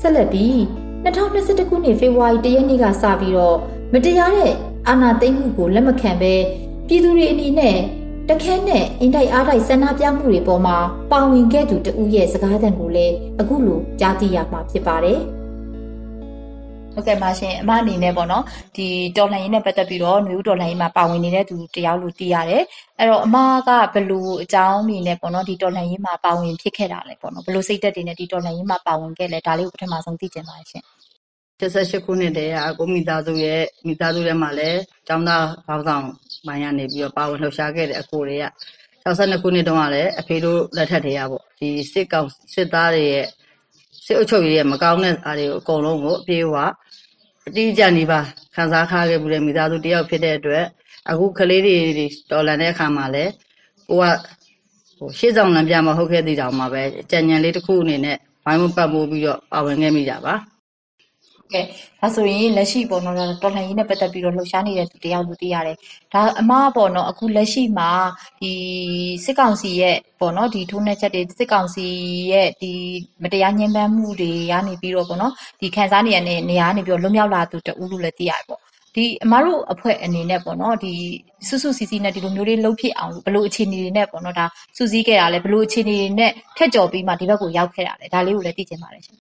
[0.00, 0.56] ဆက်လက်ပြီး
[1.04, 3.56] 2021ခုနှစ်ဖေဖော်ဝါရီလရက်နေ့ကစပြီးတော့
[3.92, 4.52] မတရားတဲ့
[4.88, 6.34] အာဏာသိမ်းမှုကိုလက်မခံဘဲ
[6.88, 7.78] ပြည်သူတွေအနေနဲ့
[8.30, 10.76] တခဲနဲ့အင်တိုက်အားတိုက်ဆန္ဒပြမှုတွေပေါ်မှာ
[11.12, 15.20] ပါဝင်ခဲ့သူတဦးရဲ့စကားသံကိုလည်းအခုလိုကြားသိရမှာဖြစ်ပါတယ်။
[16.94, 18.44] ဟုတ်ကဲ့ပါရှင်အမအနေနဲ့ပေါ့နော်
[18.76, 22.62] ဒီတော်လှန်ရေးနဲ့ပတ်သက်ပြီးတော့မျိုးတော်လှန်ရေးမှာပါဝင်နေတဲ့သူတယောက်လို့သိရတယ်
[22.98, 23.36] အဲ့တော့အမ
[23.68, 30.84] ကဘယ်လိုအကြောင်းအနေနဲ့ပေါ့နော်ဒီတော်လှန်ရေးမှာပါဝင်ဖြစ်ခဲ့တာလဲပေါ့နော်ဘယ်လိုစိတ်သက်တွေနဲ့ဒီတော်လှန်ရေးမှာပါဝင်ခဲ့လဲဒါလေးကိုပထမဆုံးသိချင်ပါတယ်ရှင်
[31.60, 36.06] 78ခုနှစ်တည်းကကိုမိသားစုရဲ့မိသားစုထဲမှာလည်းကျောင်းသားဘောင်းဆောင်
[36.46, 38.44] ပိုင်းကနေပြီးတော့ပါဝင်လှုပ်ရှားခဲ့တဲ့အကိုတွေက
[39.04, 43.26] 62ခုနှစ်တုန်းကလည်းအဖေတို့လက်ထက်တည်းရပေါ့ဒီစစ်ကောင်စစ်သားတွေရဲ့
[44.04, 46.56] စစ်အုပ်ချုပ်ရေးရဲ့မကောင်းတဲ့အားတွေကိုအကုန်လုံးကိုအပြေးအဝ
[47.48, 48.20] အတိအကျနေပါ
[48.54, 50.64] ခံစားခါခဲ့မှုတဲ့မိသားစုတယောက်ဖြစ်တဲ့အတွက်
[51.10, 51.76] အခုကလေးတွေ
[52.30, 53.32] တော်လန်တဲ့အခါမှာလည်း
[53.88, 54.04] ကိုက
[54.98, 60.34] ဟိုရှေ့ဆောင်လမ်းပြမဟုတ်ခဲ့သေးတောင်မှပဲကြံញံလေးတစ်ခုအနေနဲ့ဝိုင်းဝန်းပတ်မိုးပြီးတော့ပါဝင်ခဲ့မိကြပါ
[61.52, 61.60] ကဲ
[62.00, 65.76] ဒါဆိုရင်လက်ရှိပေါ့နော်တော်လှန်ရေးနဲ့ပတ်သက်ပြီးတော့လှုပ်ရှားနေတဲ့သူတယောက်လို့သိရတယ်။
[66.12, 67.90] ဒါအမကပေါ့နော်အခုလက်ရှိမှာ
[68.40, 68.52] ဒီ
[69.24, 71.86] စစ်ကောင်စီရဲ့ပေါ့နော်ဒီထိုးနှက်ချက်တွေစစ်ကောင်စီ
[72.32, 72.72] ရဲ့ဒီ
[73.22, 78.62] မတရားညှဉ်းပန်းမှုတွေကနေပြီးတော့ပေါ့နော်ဒီခံစားနေရတဲ့နေရာကနေပြီးတော့လွတ်မြောက်လာသူတဦးလို့လည်းသိရတယ်ပေါ့။
[78.96, 80.92] ဒီအမတို့အဖွဲ့အနေနဲ့ပေါ့နော်ဒီ
[81.48, 89.25] စုစုစီစီနဲ့ဒီလိုမျိုးလေးလှုပ်ဖြစ်အောင်ဘယ်လိုအခြေအနေတွေနဲ့ပေါ့နော်ဒါစူးစီးခဲ့တာလဲဘယ်လိုအခြေအနေတွေနဲ့ထက်ကျော်ပြီးမှဒီဘက်ကိုရောက်ခဲ့တာလဲဒါလေးကိုလည်းသိချင်ပါတယ်ရှင်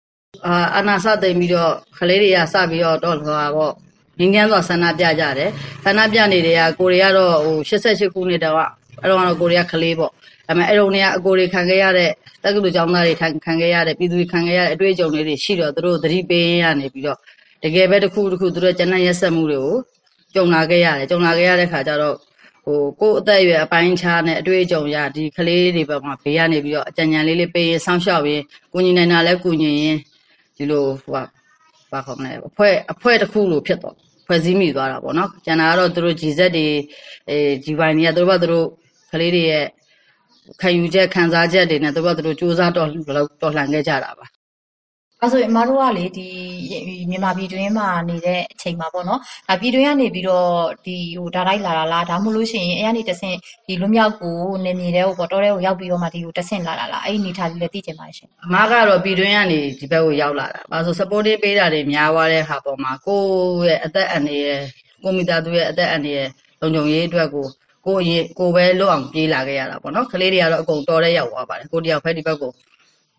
[0.47, 3.73] အာအနာစသိမ့်ပြီးတော့ကလေးတွေကစပြီးတော့တော့ဟိုပါပေါ့
[4.19, 5.49] ငင်းငန်းစွာဆန္ဒပြကြတယ်
[5.83, 8.57] ဆန္ဒပြနေတွေကကိုရီးယားတော့ဟို88ခုနှစ်တော့
[9.01, 10.15] အဲ့တော့ကတော့ကိုရီးယားကလေးပေါ့ဒါ
[10.47, 12.09] ပေမဲ့အဲ့တော့နေကအကိုတွေခံခဲ့ရတဲ့
[12.43, 17.17] တက္ကသိုလ်ကျောင်းသားတွေခံခဲ့ရတဲ့ပြည်သူတွေခံခဲ့ရတဲ့အတွေ့အကြုံတွေရှိတော့သူတို့သတိပေးရနေပြီးတော့
[17.63, 19.75] တကယ်ပဲတစ်ခုတစ်ခုသူတို့ကျန်းတဲ့ရက်ဆက်မှုတွေကို
[20.35, 22.15] ကြုံလာခဲ့ရတယ်ကြုံလာခဲ့ရတဲ့ခါကျတော့
[22.65, 29.97] ဟိုကိုယ်အသက်အရွယ်အပိုင်းခြားနဲ့အတွေ့အကြုံရဒီကလေးတွေဘက်မှာဘေးကနေပြီးတော့အကြံဉာဏ်လေးလေးပေးရင်ဆောင်းလျှောက်ရင်ကိုညီနိုင်တာလဲကိုညီရင်
[30.55, 31.13] ဒီလိုဟို
[31.91, 33.95] ဘာခေါ်မလဲအဖွဲ့အဖွဲ့တစ်ခုလိုဖြစ်တော့
[34.27, 36.67] ဖွဲ့စည်းမိသွားတာပေါ့နော်ကျန်တာကတော့သူတို့ GZ တွေ
[37.29, 38.67] အဲ G-Wine တွေကသူတို့ဘသူတို့
[39.11, 39.65] ကလေးတွေရဲ့
[40.61, 42.89] ခံယူချက်ခံစားချက်တွေနဲ့သူတို့ဘသူတို့စူးစမ်းတော်
[43.41, 44.25] တော်လှန်ခဲ့ကြတာပါ
[45.23, 46.27] အဲဆိုရင်အမတို့ကလေဒီ
[47.09, 50.49] မြန်မာပြည်တွင်းမှာနေတဲ့အချိန်မှာပေါ့နော်ဒါပြည်တွင်းကနေပြီးတော့
[50.85, 53.37] ဒီဟိုဒါလိုက်လာတာလားဒါမှမဟုတ်လို့ရှိရင်အဲကနေတဆင့်
[53.67, 63.21] ဒီလွမြောက်ကိုနေမြေတဲ့ဟိုပေါ့တော်တဲ့ကိုရောက်ပြီးတော့မှဒီကိုတဆင့်လာတာလားအဲ့ဒီနေထားလေးလည်းသိချင်ပါတယ်ရှင်အမကတော့ပြည်တွင်းကနေဒီဘက်ကိုရောက်လာတာ။ဘာလို့ supporting ပေးတာတွေများသွားတဲ့ဟာပေါ်မှာကို
[63.67, 64.61] ယ့်ရဲ့အသက်အန္တရာယ်
[65.03, 66.27] ကိုမိသားစုရဲ့အသက်အန္တရာယ်
[66.61, 67.45] လုံခြုံရေးအတွက်ကို
[67.87, 72.51] ကိုယ့်ရဲ့ကိုယ်ပဲလွတ်အောင်ပြေးလာခဲ့ရတာပေါ့နော်။ကလေးတွေကတော့အကုန်တော်တဲ့ရောက်သွားပါတယ်။ကိုတယောက်ဖက်ဒီဘက်ကို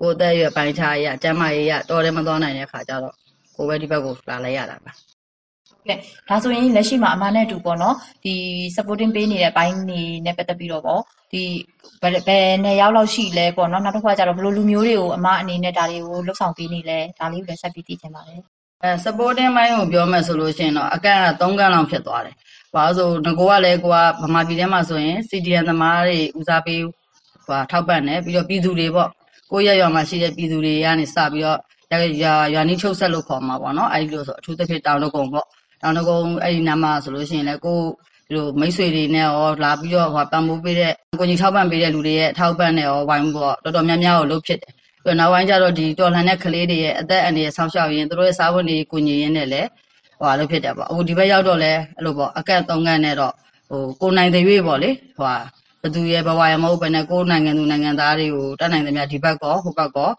[0.03, 3.15] ကိုယ်အသက်အရွယ်ပိုင်းခြားရကျမ်းမာရေးရတော်တယ်မသွားနိုင်တဲ့ခါကျတော့
[3.57, 4.93] ကိုယ်ပဲဒီဘက်ကိုလာလိုက်ရတာပါ
[5.89, 5.95] ကဲ
[6.29, 8.35] ဒါဆိုရင်လက်ရှိမှာအမနဲ့အတူပေါ့နော်ဒီ
[8.77, 11.01] supporting ပေးနေတဲ့အပိုင်းနေနဲ့ပတ်သက်ပြီးတော့ပေါ့
[11.33, 11.43] ဒီ
[12.03, 18.41] ဘယ်ဘယ်နှစ်ယောက်လောက်ရှိလဲပေါ့နော်နောက်တစ်ခါကျတော့ဘယ်လိုလူမျိုးတွေကိုအမအနေနဲ့ဒါတွေကိုလှုပ်ဆောင်ပေးနေလဲဒါလေးကိုလည်းဆက်ပြီးသိချင်ပါတယ်
[18.83, 22.35] အဲ supporting ဘိုင်းကိုပြောမယ်ဆိုလို့ရှိရင်တော့အကန့်က3ကန့်လောက်ဖြစ်သွားတယ်။
[22.75, 26.83] ဘာလို့ဆိုငကိုကလည်းကိုကဗမာပြည်ထဲမှာဆိုရင် CDN သမားတွေဦးစားပေး
[27.47, 29.11] ဟိုထောက်ပံ့တယ်ပြီးတော့ပြည်သူတွေပေါ့
[29.53, 31.59] ကိုရရွာမှာရှိတဲ့ပြည်သူတွေကနေစပြီးတော့
[32.23, 35.47] ရွာရွာနီးချုပ်ဆက်လို့ခေါ်မှာပေါ့နော်အဲဒီလိုဆိုအထူးသဖြင့်တောင်တကုံပေါ့
[35.83, 37.79] တောင်တကုံအဲ့ဒီနားမှာဆိုလို့ရှိရင်လည်းကို
[38.27, 44.73] ဒီလိုမိတ်ဆွေတွေနဲ့ရောလာပြီးတော့ဟိုပံ့ပိုးပေးတဲ့ကိုကြီးထောက်ပံ့ပေးတဲ့လူတွေရဲ့ထောက်ပံ့နဲ့ရောဝိုင်းပေါ့တော်တော်များများကိုလုပ်ဖြစ်တယ်
[45.05, 49.69] ပြီးတော့နောက်ပိုင်းကျတော့ဒီတော်လှန်တဲ့ကလေးတွေရဲ့အသက်အန္တရာယ်ဆောင်းရှောက်ရင်သူတို့ရဲ့စားဝတ်နေကိုညီရင်းနဲ့လည်း
[50.19, 53.33] ဟိုဟာလို့ဖြစ်တယ်ပေါ့အခုဒီဘက်ရောက်တော့လဲအဲ့လိုပေါ့အကန့်သုံးကန့်နဲ့တော့
[53.71, 55.37] ဟိုကိုနိုင်တဲ့ရွေးပေါ့လေဟိုဟာ
[55.83, 60.11] ဘသူရဲ့ဘဝရမဟုတ်ဘဲနဲ့ကိုနိုင်ငံသူနိုင်ငံသားတွေကိုတတ်နိုင်သမျှဒီဘက်ကောဟိုဘက်ကော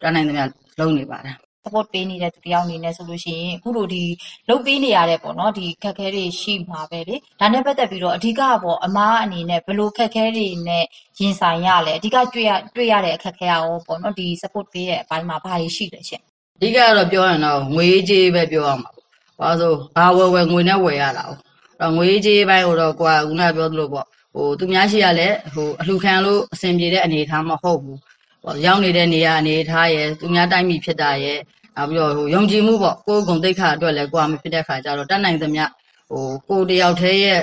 [0.00, 0.44] တတ်နိုင်သမျှ
[0.78, 4.02] လုံးနေပါတယ် support ပေးနေတဲ့သူတယောက်အနေနဲ့ဆိုလို့ရှိရင်အခုလိုဒီ
[4.48, 10.84] လုပ်ပေးနေရတဲ့ပေါ့နော်ဒီခက်ခဲတွေရှိမှာပဲလေဒါနဲ့ပတ်သက်ပြီးတော့အဓိကပေါ့အမားအနေနဲ့ဘယ်လိုခက်ခဲတွေနဲ့
[11.20, 16.22] ရင်ဆိုင်ရလဲအဓိကတွေ့ရတွေ့ရတဲ့အခက်ခဲရောပေါ့နော်ဒီ support ပေးတဲ့အပိုင်းမှာဘာတွေရှိလဲရှင်
[16.56, 18.90] အဓိကကတော့ပြောရင်တော့ငွေကြေးပဲပြောရမှာ
[19.38, 21.32] ပေါ့ဘာလို့ဘာဝယ်ဝယ်ငွေနဲ့ဝယ်ရတာ哦
[21.80, 24.17] အဲ့ငွေကြေးပိုင်းကိုတော့ကိုကခုနပြောသလိုပေါ့ဟို
[24.58, 27.98] သူများရှိရလဲဟိုအလှခံလို့အဆင်ပြေတဲ့အနေအထားမဟုတ်ဘူး
[28.44, 31.38] ပေါ့ရောက်နေတဲ့နေရာအနေအထားရယ်သူများတိုင်းပြည်ဖြစ်တာရယ်
[31.76, 35.64] နောက်ပြီးတော့ဟိုယုံကြည်မှုပေါ့ကိုယ်ဂုံတိတ်ခါအတွက်လည်းကိုကမဖြစ်တဲ့ခါကျတော့တတ်နိုင်သမျှ
[36.10, 37.40] ဟိုကိုတယောက်တည်းရဲ့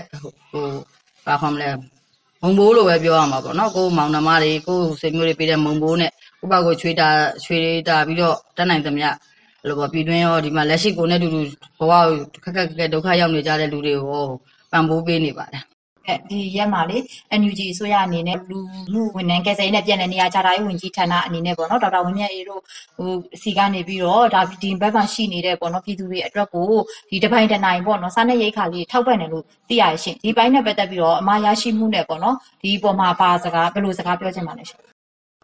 [0.52, 0.66] ဟို
[1.26, 1.70] ဘာခေါ်မလဲ
[2.42, 7.10] မုံဘိုးလိုပဲပြောရမှာပေါ့နော်ကိုမောင်နှမတွေကိုဆွေမျိုးတွေပေးတဲ့မုံဘိုးနဲ့ကိုပါကိုချွေးတာ
[7.44, 9.08] ချွေးတာပြီးတော့တတ်နိုင်သမျှ
[9.62, 11.40] အဲ့လိုပေါ့ပြည်တွင်းရောဒီမှာလက်ရှိကိုနဲ့တူတူ
[11.80, 11.94] ဘဝ
[12.44, 14.26] ခက်ခက်ခက်ဒုက္ခရောက်နေကြတဲ့လူတွေကို
[14.72, 15.75] ပံ့ပိုးပေးနေပါတယ်အဲ
[16.30, 16.98] ဒီရက်မှာလေ
[17.40, 18.60] NUG အစိုးရအနေနဲ့လူ
[18.92, 22.62] မှုဝန်ထမ်းကယ်ဆယ်ရေးနဲ့ပြည်내နေရာခြားထားရေးဝန်ကြီးဌာနအနေနဲ့ပေါ့နော်ဒေါက်တာဝင်းမြတ်အေးတို့
[22.98, 26.70] ဟိုစီကနေပြီးတော့ဒါဒီဘက်မှာရှိနေတဲ့ပေါ့နော်ပြည်သူတွေအတွက်ကို
[27.10, 34.95] ဒီတစ်ပိုင်းတစ်နိုင်ပေါ့နော်စားနပ်ရိက္ခာလေးထောက်ပံ့တယ်လို့သိရရှင်ဒီပိုင်းနဲ့ပတ်သက်ပြီးတော့အမရရှိမှုနဲ့ပေါ့နော်ဒီပေါ်မှာပါစကားဘယ်လိုစကားပြောချင်ပါလဲရှင်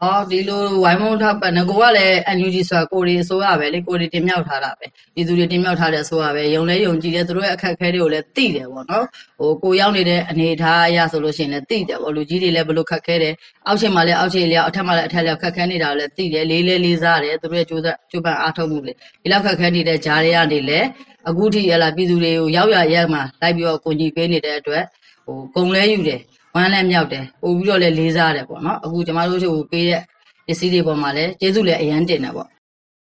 [0.04, 9.06] ဟောဒီလိုဝိုင်းမုံထောက်ပံ့ငကိုကလည်း NUG ဆိုတာကိုရီအစိုးရပဲလေကိုရီတင်မြောက်ထားတာပဲပြည်သူတွေတင်မြောက်ထားတဲ့အစိုးရပဲယုံလဲယုံကြည်တယ်သူတို့ရဲ့အခက်အခဲတွေကိုလည်းသိတယ်ပေါ့နော်
[9.40, 13.34] ဟိုကိုရောက်နေတဲ့အနေအထားအရဆိုလို့ရှိရင်လည်းသိတယ်ပေါ့လူကြီးတွေလည်းဘယ်လိုခက်ခဲတယ်
[13.68, 20.88] အောက်ချိန်မှာလည်းအောက်ချိန်လျောက်အထက်မှာလည်းအထက်လျောက်ခက်ခဲနေတာကိုလည်းသိတယ်လေးလေးလေးစားတယ်သူတို့ရဲ့ကြိုးစားကြိုးပမ်းအားထုတ်မှုလေဒီလောက်ခက်ခဲနေတဲ့ဂျားတွေကနေလည်း
[21.30, 24.84] အခုထိရလာပြည်သူတွေကိုရောက်ရရက်မှာလိုက်ပြီးတော့ကိုကြီးပေးနေတဲ့အတွက်
[25.26, 26.22] ဟိုဂုံလဲယူတယ်
[26.56, 30.02] ဝမ်းလည်းမြောက်တယ်ပို့ပြီးတော့လည်းလေးစားတယ်ပေါ့နော်အခုကျမတို့တို့ပေးတဲ့
[30.48, 32.48] ပစ္စည်းတွေပေါ်မှာလည်းကျေးဇူးလည်းအရန်တင်တယ်ပေါ့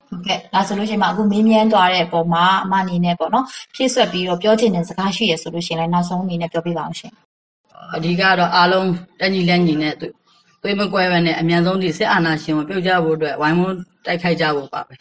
[0.09, 3.45] ဟုတ်ကဲ့ဒါဆိုလို့ရှိရင်မှအခုမေးမြန်းသွားတဲ့အပေါ်မှာအမအနေနဲ့ပေါ့နော်
[3.75, 7.13] ဖြည့်ဆွက်ပြီးတော့ပြောချင်တဲ့စကားရှိရဆိုလို့ရှိရင်လည်းနောက်ဆုံးအနေနဲ့ပြောပြပါအောင်ရှင်
[7.95, 10.07] အဓိကတော့အားလုံးတက်ညီလက်ညီနဲ့သူ
[10.61, 14.93] သွေးမကွဲပဲနဲ့အမြန်ဆုံးဒီစစ်အာဏာရှင်ကိုပြုတ်ကြဖို့အတွက်ဝိုင်းဝန်းတိုက်ခိုက်ကြဖို့ပါပဲ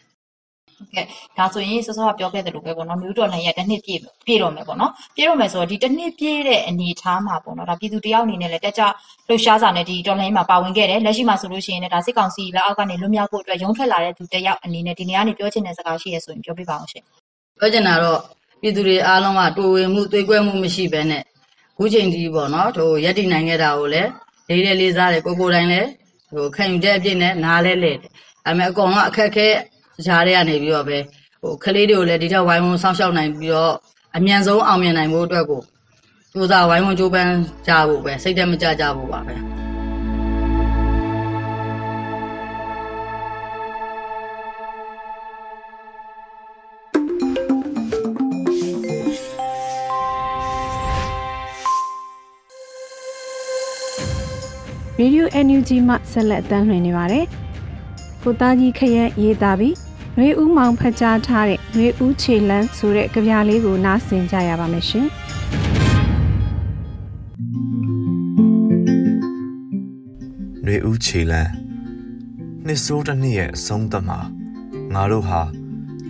[0.78, 1.04] ဟုတ်ကဲ့
[1.38, 8.82] ဒါဆိုရင်စောစောကပြောခဲ့သလိုပဲပေါ့နော်မျိုးတော်လှန်ရဲ့တစ်နှစ်ပြည့်ပြည့်တော့မယ်ပေါ့နော်ပြည့်တော့မယ်ဆိုတော့ဒီတစ်နှစ်ပြည့်တဲ့အနေအထားမှာပေါ့နော်ဒါပြည်သူတယောက်အနေနဲ့လည်းတက်ကြ
[9.28, 17.02] လှုပ်ရှားစာနဲ့ဒီတော်လှန်ရေးမှာပါဝင်ခဲ့တယ်လက်ရှိမှာဆိုလို့ရှိရင်လည်းဒါစစ်ကောင်စီလက်အောက်ကနေလွတ်မြောက်ဖို့အတွက်ရုံးထွက်လာတဲ့သူတယောက်အနေနဲ့ဒီနေရာကနေပြောချင်တဲ့စကားရှိရဆိုရင်ပြောပြပါအောင်ရှင်
[17.58, 18.20] ပြောချင်တာတော့
[18.60, 21.22] ပြည်သူတွေအားလုံးကတူဝင်မှုသွေးကွဲမှုမရှိဘဲနဲ့
[21.76, 24.10] ခုချိန်ကြီးပေါ့နော်ဟိုရက်တည်နိုင်ခဲ့တာကိုလည်း
[24.48, 25.88] လေးလေးလေးစားတယ်ကိုကိုတိုင်းလည်း
[26.34, 28.10] ဟိုခံယူတဲ့အပြည့်နဲ့နားလဲလဲတယ်
[28.44, 29.48] ဒါပေမဲ့အကောင်ကအခက်ခဲ
[30.04, 30.98] ဈားတွေကနေပြီးတော့ပဲ
[31.42, 33.74] ဟိုကလေးတွေကိုလည်းဒီထက်ဝိုင်းဝန်းစောင့်ရှောက်နိုင်ပြီးတော့
[34.16, 35.60] အမြန်ဆုံးအောင်မြင်နိုင်ဖို့အတွက်ကို
[36.32, 37.32] ကြိုးစားဝိုင်းဝန်းကြိုးပမ်း
[37.68, 39.34] ကြဖို့ပဲစိတ်တက်မကြကြဖို့ပါပဲ
[55.00, 57.24] ရေဒီယို NUG မှဆက်လက်တမ်းလှည့်နေပါတယ်။
[58.22, 59.85] ကိုသားကြီးခရက်ရေးသားပြီး
[60.18, 65.06] နှွေဦးမောင်ဖတ်ကြားထားတဲ့နှွေဦးခြေလန်းဆိုတဲ့ကြပြလေးကိုနားဆင်ကြရပါမယ်ရှင်။
[70.64, 71.50] နှွေဦးခြေလန်း
[72.66, 74.20] နှစ်စိုးတစ်နှစ်ရဲ့အဆုံးသတ်မှာ
[74.94, 75.40] ငါတို့ဟာ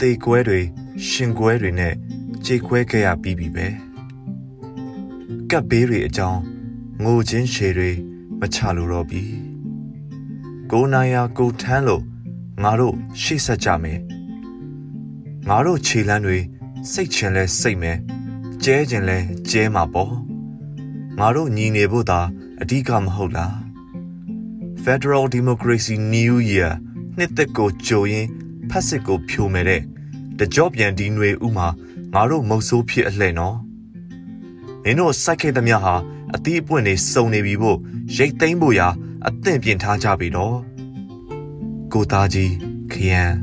[0.01, 0.61] တေကွဲတွေ
[1.09, 1.95] ရှင်ကွဲတွေနဲ့
[2.47, 3.67] ကြေခွဲခဲ့ရပြီးပြီပဲ
[5.51, 6.41] ကပ်ဘေးတွေအကြောင်း
[7.03, 7.91] ငိုချင်းရှည်တွေ
[8.41, 9.23] မချလို့တော့ပြီ
[10.71, 12.05] ကိုနိုင်ယာကိုထမ်းလို့
[12.63, 14.01] ငါတို့ရှေ့ဆက်ကြမယ်
[15.49, 16.39] ငါတို့ခြေလန်းတွေ
[16.93, 17.99] စိတ်ချင်လဲစိတ်မယ်
[18.65, 19.19] ကျဲချင်လဲ
[19.51, 20.13] ကျဲမှာပေါ့
[21.19, 22.21] ငါတို့ညီနေဖို့သာ
[22.61, 23.55] အဓိကမဟုတ်လား
[24.85, 26.73] Federal Democracy New Year
[27.17, 28.27] နှစ်သက်ကိုကြိုရင်
[28.71, 29.83] ဖက်စစ်ကိုဖြိုမယ်တဲ့
[30.39, 31.69] တကြော့ပြန်ဒီຫນွေဥမှာ
[32.15, 33.57] ငါတို့မုတ်ဆိုးဖြစ်အလှဲ့နော်
[34.83, 35.95] မင်းတို့စိုက်ခဲ့သမျှဟာ
[36.35, 37.79] အသီးအပွင့်တွေစုံနေပြီဖို့
[38.17, 38.89] ရိတ်သိမ်းဖို့ရာ
[39.27, 40.57] အသင့်ပြင်ထားကြပြီတော့
[41.97, 42.53] ကိုသားကြီး
[42.93, 43.37] ခရမ်း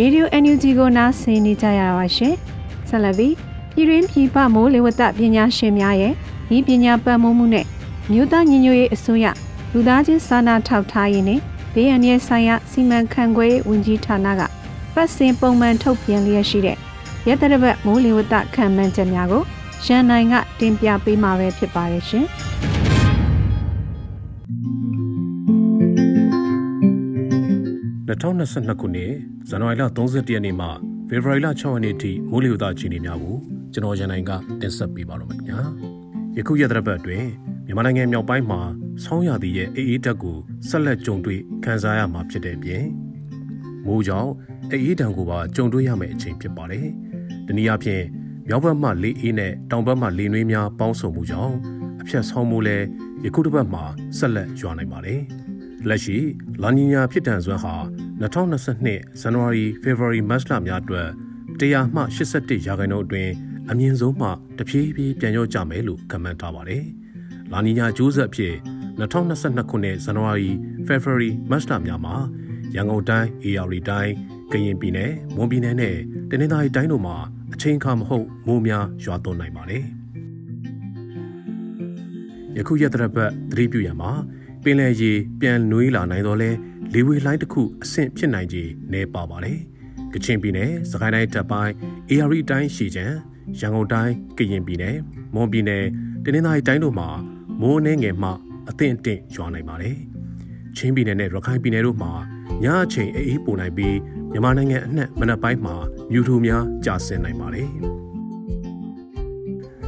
[0.00, 2.34] ရေဒီယို NUG ကိုနားဆင်နေကြရပါရှင်။
[2.88, 3.34] ဆက်လက်ပြီး
[3.74, 6.12] ပြည်တွင်းပြည်ပမိုးလေဝသပညာရှင်များရဲ့
[6.56, 7.66] ဤပညာပတ်မိုးမှုနဲ့
[8.10, 9.26] မြို့သားညီညွတ်ရေးအစိုးရ
[9.72, 11.40] လူသားချင်းစာနာထောက်ထားရေးနဲ့
[11.74, 14.40] ဘေးအန္တရာယ်ဆိုင်ရာစီမံခန့်ခွဲရေးဝန်ကြီးဌာနက
[14.94, 16.78] ပတ်စဉ်ပုံမှန်ထုတ်ပြန်လျက်ရှိတဲ့
[17.28, 19.42] ရတရဘတ်မိုးလေဝသခံမှန်းချက်များကို
[19.86, 22.26] ရန်နိုင်ကတင်ပြပေးမှာပဲဖြစ်ပါတယ်ရှင်။
[28.08, 29.12] 2022ခုနှစ်
[29.48, 30.68] ဇန်နဝါရီလ31ရက်နေ့မှ
[31.08, 33.36] ဖေဖော်ဝါရီလ6ရက်နေ့ထိမိုးလေဝသအခြေအနေများကို
[33.72, 35.60] ကျွန်တော်ရန်နိုင်ကတင်ဆက်ပေးပါတော့မယ်ခင်ဗျာ
[36.36, 37.28] ယခုရက်သတ္တပတ်အတွင်း
[37.66, 38.60] မြန်မာနိုင်ငံမြောက်ပိုင်းမှာ
[39.04, 40.36] ဆောင်းရာသီရဲ့အေးအေးဓာတ်ကို
[40.68, 42.84] ဆက်လက်ကြုံတွေ့ခံစားရမှာဖြစ်တဲ့အပြင်
[43.86, 44.32] မိုးကြောင့်
[44.70, 46.88] အေးအေးဓာတ်ကိုပါကြုံတွေ့ရမယ့်အချိန်ဖြစ်ပါတယ်။
[47.46, 48.04] ဒီနည်းအားဖြင့်
[48.48, 51.54] မြောက်ဘက်မှလေအေးနဲ့တောင်ဘက်မှလေနွေးများပေါင်းစုံမှုကြောင့်
[52.00, 52.86] အဖြတ်ဆောင်းမှုလည်း
[53.24, 53.84] ယခုတစ်ပတ်မှာ
[54.18, 55.20] ဆက်လက်ရွာနိုင်ပါတယ်။
[55.88, 56.18] လက်ရှိ
[56.62, 57.74] လာနီညာဖြစ်တန်စွမ်းဟာ
[58.20, 61.08] 2022ဇန်နဝါရီဖေဖော်ဝါရီမတ်လများအတွက်
[61.58, 63.32] 100မှ81ရာခိုင်နှုန်းအတွင်း
[63.70, 64.28] အမြင့်ဆုံးမှ
[64.58, 66.84] တဖြည်းဖြည်းပြန်ရော့ကြမယ်လို့ခန့်မှန်းထားပါတယ်။
[67.52, 68.54] လာနီညာကျိုးဆက်အဖြစ်
[69.00, 70.50] 2022ခုနှစ်ဇန်နဝါရီ
[70.86, 72.16] ဖေဖော်ဝါရီမတ်လများမှာ
[72.74, 74.12] ရန်ကုန်တိုင်းအေရီတိုင်း
[74.52, 75.96] ကရင်ပြည်နယ်မွန်ပြည်နယ်နဲ့
[76.30, 77.16] တနင်္သာရီတိုင်းတို့မှာ
[77.54, 79.84] အချိန်အခါမဟုတ်မိုးများရွာသွန်းနိုင်ပါတယ်။
[82.56, 84.10] ယခုရက်သတ္တပတ်သတိပြုရမှာ
[84.62, 86.50] ပင်လယ်ရေပြန်နွေးလာနိုင်တော့လဲ
[86.94, 89.58] လေဝေလှိုင်းတစ်ခုအဆင့်ဖြစ်နိုင်ခြေနည်းပါပါတယ်။
[90.12, 91.72] ကချင်ပြည်နယ်၊စကိုင်းတိုင်းတပ်ပိုင်း၊
[92.16, 93.06] AR တိုင်းရှီချံ
[93.60, 94.94] ရန်ကုန်တိုင်းကရင်ပြည်နယ်၊
[95.34, 95.84] မွန်ပြည်နယ်
[96.24, 97.08] တနင်္သာရီတိုင်းတို့မှာ
[97.60, 98.30] မိုးနှင်းငယ်မှ
[98.68, 99.96] အသင့်အတင့်ရွာနိုင်ပါတယ်။
[100.76, 102.12] ချင်းပြည်နယ်နဲ့ရခိုင်ပြည်နယ်တို့မှာ
[102.64, 103.96] ညအချိန်အေးအေးပိုနိုင်ပြီး
[104.32, 105.74] မြန်မာနိုင်ငံအနှံ့မနက်ပိုင်းမှာ
[106.10, 107.68] မြူထူများကျဆင်းနိုင်ပါတယ်။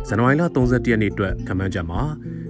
[0.08, 2.00] ဇန်နဝါရီလ31ရက်နေ့အတွက်ခန့်မှန်းချက်မှာ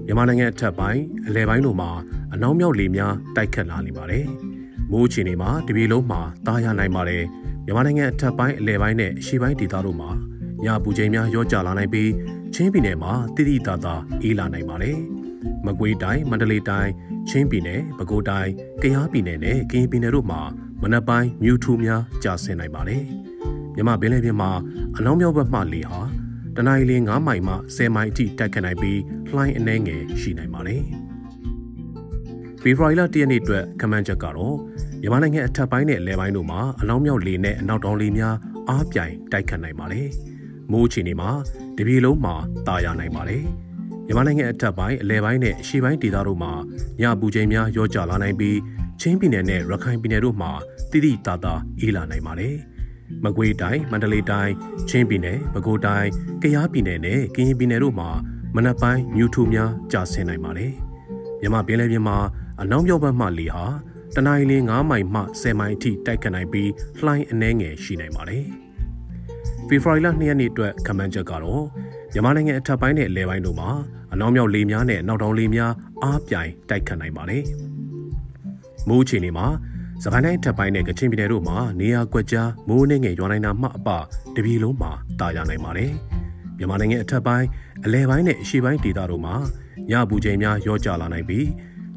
[0.06, 1.90] မြန်မာနိုင်ငံအထက်ပိုင်းအလယ်ပိုင်းတို့မှာ
[2.34, 4.24] အနောက်မြောက်လေများတိုက်ခတ်လာနေပါတယ်။
[4.90, 7.22] မိုးအခြေအနေမှာတပြည်လုံးမှာတာယာနိုင်ပါတယ်။
[7.64, 10.10] မြန်မာနိုင်ငံအထက်ပိုင်းအလယ်ပိုင်းနဲ့အရှေ့ပိုင်းဒေသတို့မှာ
[10.64, 12.10] ညပူချိန်များရောကျလာနိုင်ပြီး
[12.54, 14.96] ချင်းပြည်နယ်မှာတိတိတသာအေးလာနိုင်ပါတယ်။
[15.66, 16.92] မကွေးတိုင်းမန္တလေးတိုင်း
[17.28, 20.40] ချင်းပြည်နယ်ပဲခူးတိုင်းကယားပြည်နယ်နဲ့ကရင်ပြည်နယ်တို့မှာ
[20.82, 23.02] မနက်ပိုင်းမြူထူများကျဆင်းနိုင်ပါတယ်။
[23.74, 24.50] မြမပင်လယ်ပြင်မှာ
[24.96, 26.00] အနောက်မြောက်ဘက်မှလေဟာ
[26.56, 29.00] တနအီလ9မိုင်မှ10မိုင်အထိတိုက်ခတ်နိုင်ပြီး
[29.34, 30.82] လှိုင်းအနှဲငယ်ရှိနိုင်ပါတယ်။
[32.62, 34.56] ဖေဖော်ဝါရီလ1ရက်နေ့အတွက်ခမန်းချက်ကတော့
[35.00, 38.34] မြန်မာနိုင်ငံအထက်ပိုင်းနဲ့လယ်ပိုင်းတို့မှာအနောက်မြောက်လေနဲ့အနောက်တောင်လေများ
[38.68, 40.06] အားပြိုင်တိုက်ခတ်နိုင်ပါတယ်။
[40.70, 41.30] မိုးအခြေအနေမှာ
[41.76, 42.34] တပြည်လုံးမှာ
[42.66, 43.44] တာယာနိုင်ပါတယ်။
[44.06, 46.52] မြန်မာနိုင်ငံအထက်ပိုင်းအလယ်ပိုင်းနဲ့အရှေ့ပိုင်းဒေသတို့မှာ
[47.00, 48.58] ညပူချိန်များရောကျလာနိုင်ပြီး
[49.00, 50.50] ချင်းပြည်နယ်နဲ့ရခိုင်ပြည်နယ်တို့မှာ
[50.90, 52.56] တိတိတသာအေးလာနိုင်ပါတယ်။
[53.24, 54.52] မကွေးတိုင်းမန္တလေးတိုင်း
[54.88, 56.08] ချင်းပြည်နယ်ပဲခူးတိုင်း
[56.42, 58.08] ကယားပြည်နယ်နဲ့ကရင်ပြည်နယ်တို့မှာ
[58.54, 60.72] မနက်ပိုင်းမြူထူများကျဆင်းနိုင်ပါတယ်။
[61.40, 62.18] မြမပင်လယ်ပြင်မှာ
[62.60, 63.64] အနောက်မြောက်ဘက်မှလေဟာ
[64.14, 66.70] တနအီလ9မိုင်မှ10မိုင်အထိတိုက်ခတ်နိုင်ပြီး
[67.04, 68.44] လှိုင်းအနှဲငယ်ရှိနိုင်ပါတယ်။
[69.68, 71.64] ဖေဖော်ဝါရီလ2ရက်နေ့အတွက်ခန့်မှန်းချက်ကတော့
[72.16, 73.70] မြန်မာနိုင်ငံအထက်ပိုင်းနဲ့အလယ်ပိုင်းတို့မှာ
[74.12, 77.42] အနောက်မြောက်လေများနဲ့နောက်တောင်လေများအားပြိုင်တိုက်ခတ်နိုင်ပါတယ်။
[78.88, 79.46] မိုးအခြေအနေမှာ
[80.02, 83.88] စကိုင်းတိုင်းထပ်ပိုင်းနဲ့ကချင်ပြည်နယ်တို့မှာနေရာကွက်ကြားမိုးနှင်းငယ်ရွာနိုင်တာမှအပ
[84.36, 85.92] တပြည်လုံးမှာတာယာနိုင်ပါတယ်။
[86.58, 87.46] မြန်မာနိုင်ငံအထက်ပိုင်း
[87.84, 89.34] အလဲပိုင်းနဲ့အရှေ့ပိုင်းဒေသတို့မှာ
[89.90, 91.46] ညပူချိန်များရောကျလာနိုင်ပြီး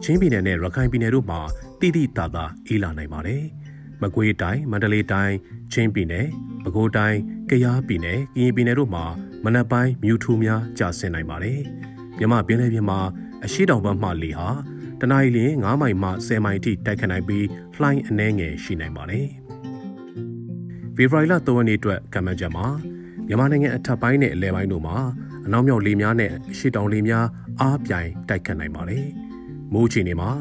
[0.04, 1.40] ချင်းပြည်နယ်နဲ့ရခိုင်ပြည်နယ်တို့မှာ
[1.80, 3.44] တိတိတသာအေးလာနိုင်ပါတယ်။
[4.02, 5.36] မကွေးတိုင်းမန္တလေးတိုင်း
[5.74, 6.28] ချင်းပြည်နယ်
[6.64, 9.06] ပဲခူးတိုင်းကယားပြည်နယ်ကရင်ပြည်နယ်တို့မှာ
[9.44, 11.60] မနက်ပိုင်းမြူထူများကျဆင်းနိုင်ပါတယ်။
[12.18, 13.00] မြမပင်လယ်ပြင်မှာ
[13.46, 14.48] အရှိတောင်ဘက်မှလေဟာ
[15.00, 19.28] တနအီလရင်9မိုင်မှ10မိုင်ထိတိုက်ခတ်နိုင်ပြီးလှိုင်းအနှဲငယ်ရှိနိုင်ပါတယ်။
[20.96, 22.66] ဖေဖော်ဝါရီလ3ရက်နေ့အတွက်ကမ္ဘာ့ချက်မှာ
[23.28, 24.98] မြန်မာနိုင်ငံအထက်ပိုင်းနဲ့အလယ်ပိုင်းတို့မှာ
[25.46, 27.26] အနောက်မြောက်လေများနဲ့အရှေ့တောင်လေများ
[27.62, 29.06] အားပြိုင်တိုက်ခတ်နိုင်ပါတယ်။
[29.74, 30.32] မိုးအခြေအနေမှာ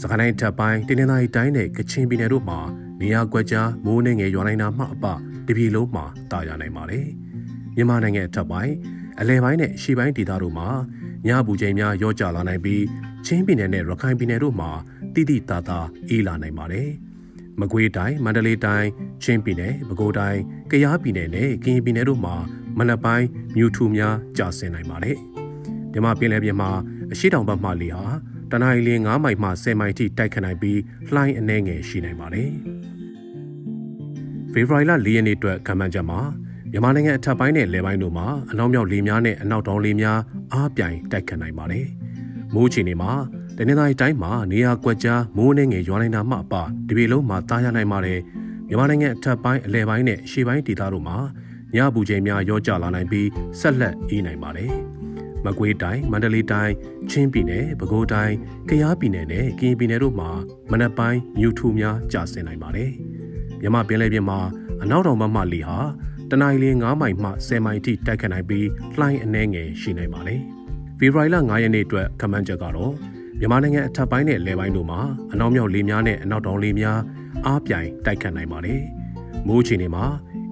[0.00, 2.58] စကိုင်းတိုင်းထပ်ပိုင်းတင်းနေသားတိုင်းနဲ့ကချင်ပြည်နယ်တို့မှာ
[3.00, 5.04] နေရာကွက်ကြားမိုးနှင်းငယ်ရွာနိုင်တာမှအပ
[5.46, 7.06] တပြည်လုံးမှာတာယာနိုင်ပါတယ်။
[7.78, 8.74] မြန်မာနိုင်ငံအထက်ပိုင်း
[9.20, 10.68] အလဲပိုင်းနဲ့ရှေ့ပိုင်းဒေသတို့မှာ
[11.26, 12.84] ညပူချိန်များရောကျလာနိုင်ပြီး
[13.26, 14.70] ချင်းပြည်နယ်နဲ့ရခိုင်ပြည်နယ်တို့မှာ
[15.14, 16.88] တိတိတသာအေးလာနိုင်ပါတယ်။
[17.60, 18.88] မကွေးတိုင်းမန္တလေးတိုင်း
[19.22, 22.34] ချင်းပြည်နယ်ပဲခူးတိုင်းကယားပြည်နယ်နဲ့ကရင်ပြည်နယ်တို့မှာ
[22.78, 25.16] မနက်ပိုင်းမြူထူများကျဆင်းနိုင်ပါတယ်။
[25.92, 26.70] မြမပင်လယ်ပြင်မှာ
[27.12, 28.04] အရှိတောင်ဘက်မှလေဟာ
[28.50, 30.80] တနအီလ9မိုင်မှ10မိုင်ထိတိုက်ခတ်နိုင်ပြီး
[31.14, 32.50] လှိုင်းအနှဲငယ်ရှိနိုင်ပါတယ်။
[34.52, 36.20] ဖေဖော်ဝါရီလ4ရက်နေ့အတွက်ခံမှန်းချက်မှာ
[36.72, 40.18] မြန်မာနိုင်ငံအထက်ပိုင်းနဲ့လယ်ပိုင်းတို့မှာအနောက်မြောက်လေများနဲ့အနောက်တောင်လေများ
[40.52, 41.86] အားပြိုင်တိုက်ခတ်နိုင်ပါတယ်။
[42.54, 43.12] မိုးချီနေမှာ
[43.56, 46.54] တနင်္လာရီတိုင်းမှာနေရာကွက်ကြားမိုးနှင်းငယ်ရွာနိုင်တာမှအပ
[46.88, 48.20] ဒီပေလုံးမှာတားရနိုင်ပါတယ်။
[48.68, 51.16] မြန်မာနိုင်ငံအထက်ပိုင်းအလယ်ပိုင်းနဲ့ရှေ့ပိုင်းဒေသတို့မှာ
[51.74, 53.28] ညပူချိန်များရောကျလာနိုင်ပြီး
[53.60, 54.72] ဆက်လက်အေးနိုင်ပါတယ်။
[55.44, 56.74] မကွေးတိုင်းမန္တလေးတိုင်း
[57.10, 58.34] ချင်းပြည်နယ်ပဲခူးတိုင်း
[58.68, 60.30] ကယားပြည်နယ်နဲ့ကရင်ပြည်နယ်တို့မှာ
[60.70, 62.90] မနက်ပိုင်းမြူထူများကျဆင်းနိုင်ပါတယ်။
[63.60, 64.38] မြမပင်လယ်ပြင်မှာ
[64.82, 65.78] အနောက်တောင်ဘက်မှလေဟာ
[66.30, 68.66] တနင်္လာရီ9မိုင်မှ10မိုင်ထိတိုက်ခတ်နိုင်ပြီး
[68.98, 70.40] လှိုင်းအနှဲငယ်ရှိနိုင်ပါတယ်။
[70.98, 72.92] ဖေဖော်ဝါရီလ9ရက်နေ့အတွက်ခန့်မှန်းချက်ကတော့
[73.38, 75.00] မြန်မာနိုင်ငံအထက်ပိုင်းနဲ့လယ်ပိုင်းတို့မှာ
[75.32, 76.98] အနောက်မြောက်လေများနဲ့အနောက်တောင်လေများ
[77.46, 78.80] အားပြိုင်တိုက်ခတ်နိုင်ပါတယ်။
[79.46, 80.04] မိုးအခြေအနေမှာ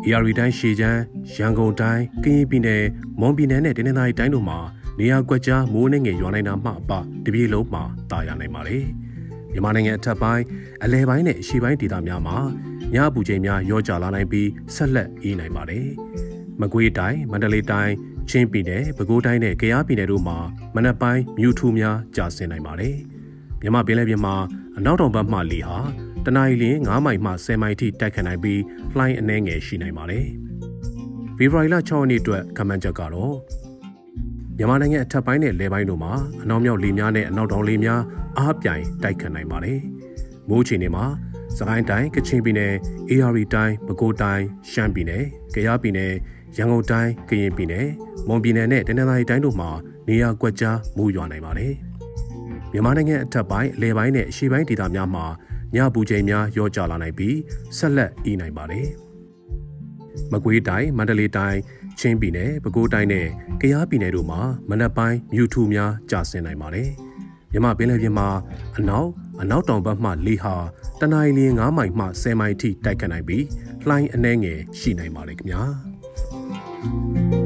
[0.04, 1.00] AR တိုင်းရှေချမ်း
[1.34, 2.84] ရန်ကုန်တိုင်းကရင်ပြည်နယ်
[3.20, 4.58] မွန်ပြည်နယ်နဲ့တနင်္သာရီတိုင်းတို့မှာ
[4.98, 6.92] နေရာကွက်ကြားမိုးနှင်းငယ်ရွာနိုင်တာမှအပ
[7.24, 8.84] တပြေလုံးမှာတာယာနိုင်ပါတယ်။
[9.56, 10.44] မြန်မာနိုင်ငံအထက်ပိုင်း
[10.84, 12.38] အလဲပိုင်းနဲ့အရှေ့ပိုင်းဒေသများမှာ
[12.94, 15.86] ညအပူချိန်များရောကျလာနိုင်ပြီးဆက်လက်အေးနိုင်ပါတယ်။
[16.60, 17.94] မကွေးတိုင်းမန္တလေးတိုင်း
[18.30, 20.38] ချင်းပြည်နယ်ပဲခူးတိုင်းနဲ့ကယားပြည်နယ်တို့မှာ
[20.74, 22.96] မနက်ပိုင်းမြူထူများကျဆင်းနိုင်ပါတယ်။
[23.60, 24.34] မြမပင်လယ်ပြင်မှာ
[24.76, 25.78] အနောက်တောင်ဘက်မှလေဟာ
[26.24, 28.60] တနအီလ9မိုင်မှ10မိုင်ထိတိုက်ခတ်နိုင်ပြီး
[28.96, 30.26] လှိုင်းအနှဲငယ်ရှိနိုင်ပါတယ်။
[31.36, 33.34] ဖေဖော်ဝါရီလ6ရက်နေ့အတွက်ခန့်မှန်းချက်ကတော့
[34.58, 38.00] မြန်မာနိုင်ငံအထက်ပိုင်းနဲ့လယ်ပိုင်းတို့မှာအနောက်မြောက်လေများနဲ့အနောက်တောင်လေများ
[38.38, 39.78] အားပြိုင်တိုက်ခတ်နိုင်ပါတယ်။
[40.48, 41.04] မိုးချိန်တွေမှာ
[41.58, 42.72] စကိုင်းတိုင်းကချင်ပြည်နယ်
[43.10, 46.12] AR တိုင်းပဲခူးတိုင်းရှမ်းပြည်နယ်ကယားပြည်နယ်
[46.56, 47.86] ရန်ကုန်တိုင်းကရင်ပြည်နယ်
[48.28, 49.70] မွန်ပြည်နယ်နဲ့တနင်္သာရီတိုင်းတို့မှာ
[50.08, 51.72] နေရာကွက်ကြားမိုးရွာနိုင်ပါတယ်။
[52.72, 55.26] မြန်မာနိုင်ငံအထက်ပိုင်းအလယ်ပိုင်းနဲ့အရှေ့ပိုင်းဒေသများမှာ
[55.74, 57.36] ညပူချိန်များရောကျလာနိုင်ပြီး
[57.76, 58.86] ဆက်လက်အေးနိုင်ပါတယ်။
[60.32, 61.60] မကွေးတိုင်းမန္တလေးတိုင်း
[62.00, 63.26] ချင်းပြည်နယ်ပဲခူးတိုင်းနဲ့
[63.60, 66.90] ကယားပြည်နယ်တို့မှာမနက်ပိုင်းမြူထူများကျဆင်းနိုင်ပါတယ်။
[67.52, 68.28] မြမပင်လယ်ပြင်မှာ
[68.78, 69.08] အနောက်
[69.40, 70.54] အနောက်တောင်ဘက်မှလေဟာ
[71.00, 73.44] တနအီလ9မိုင်မှ10မိုင်ထိတိုက်ခတ်နိုင်ပြီး
[73.88, 77.45] လှိုင်းအနှဲငယ်ရှိနိုင်ပါတယ်ခင်ဗျာ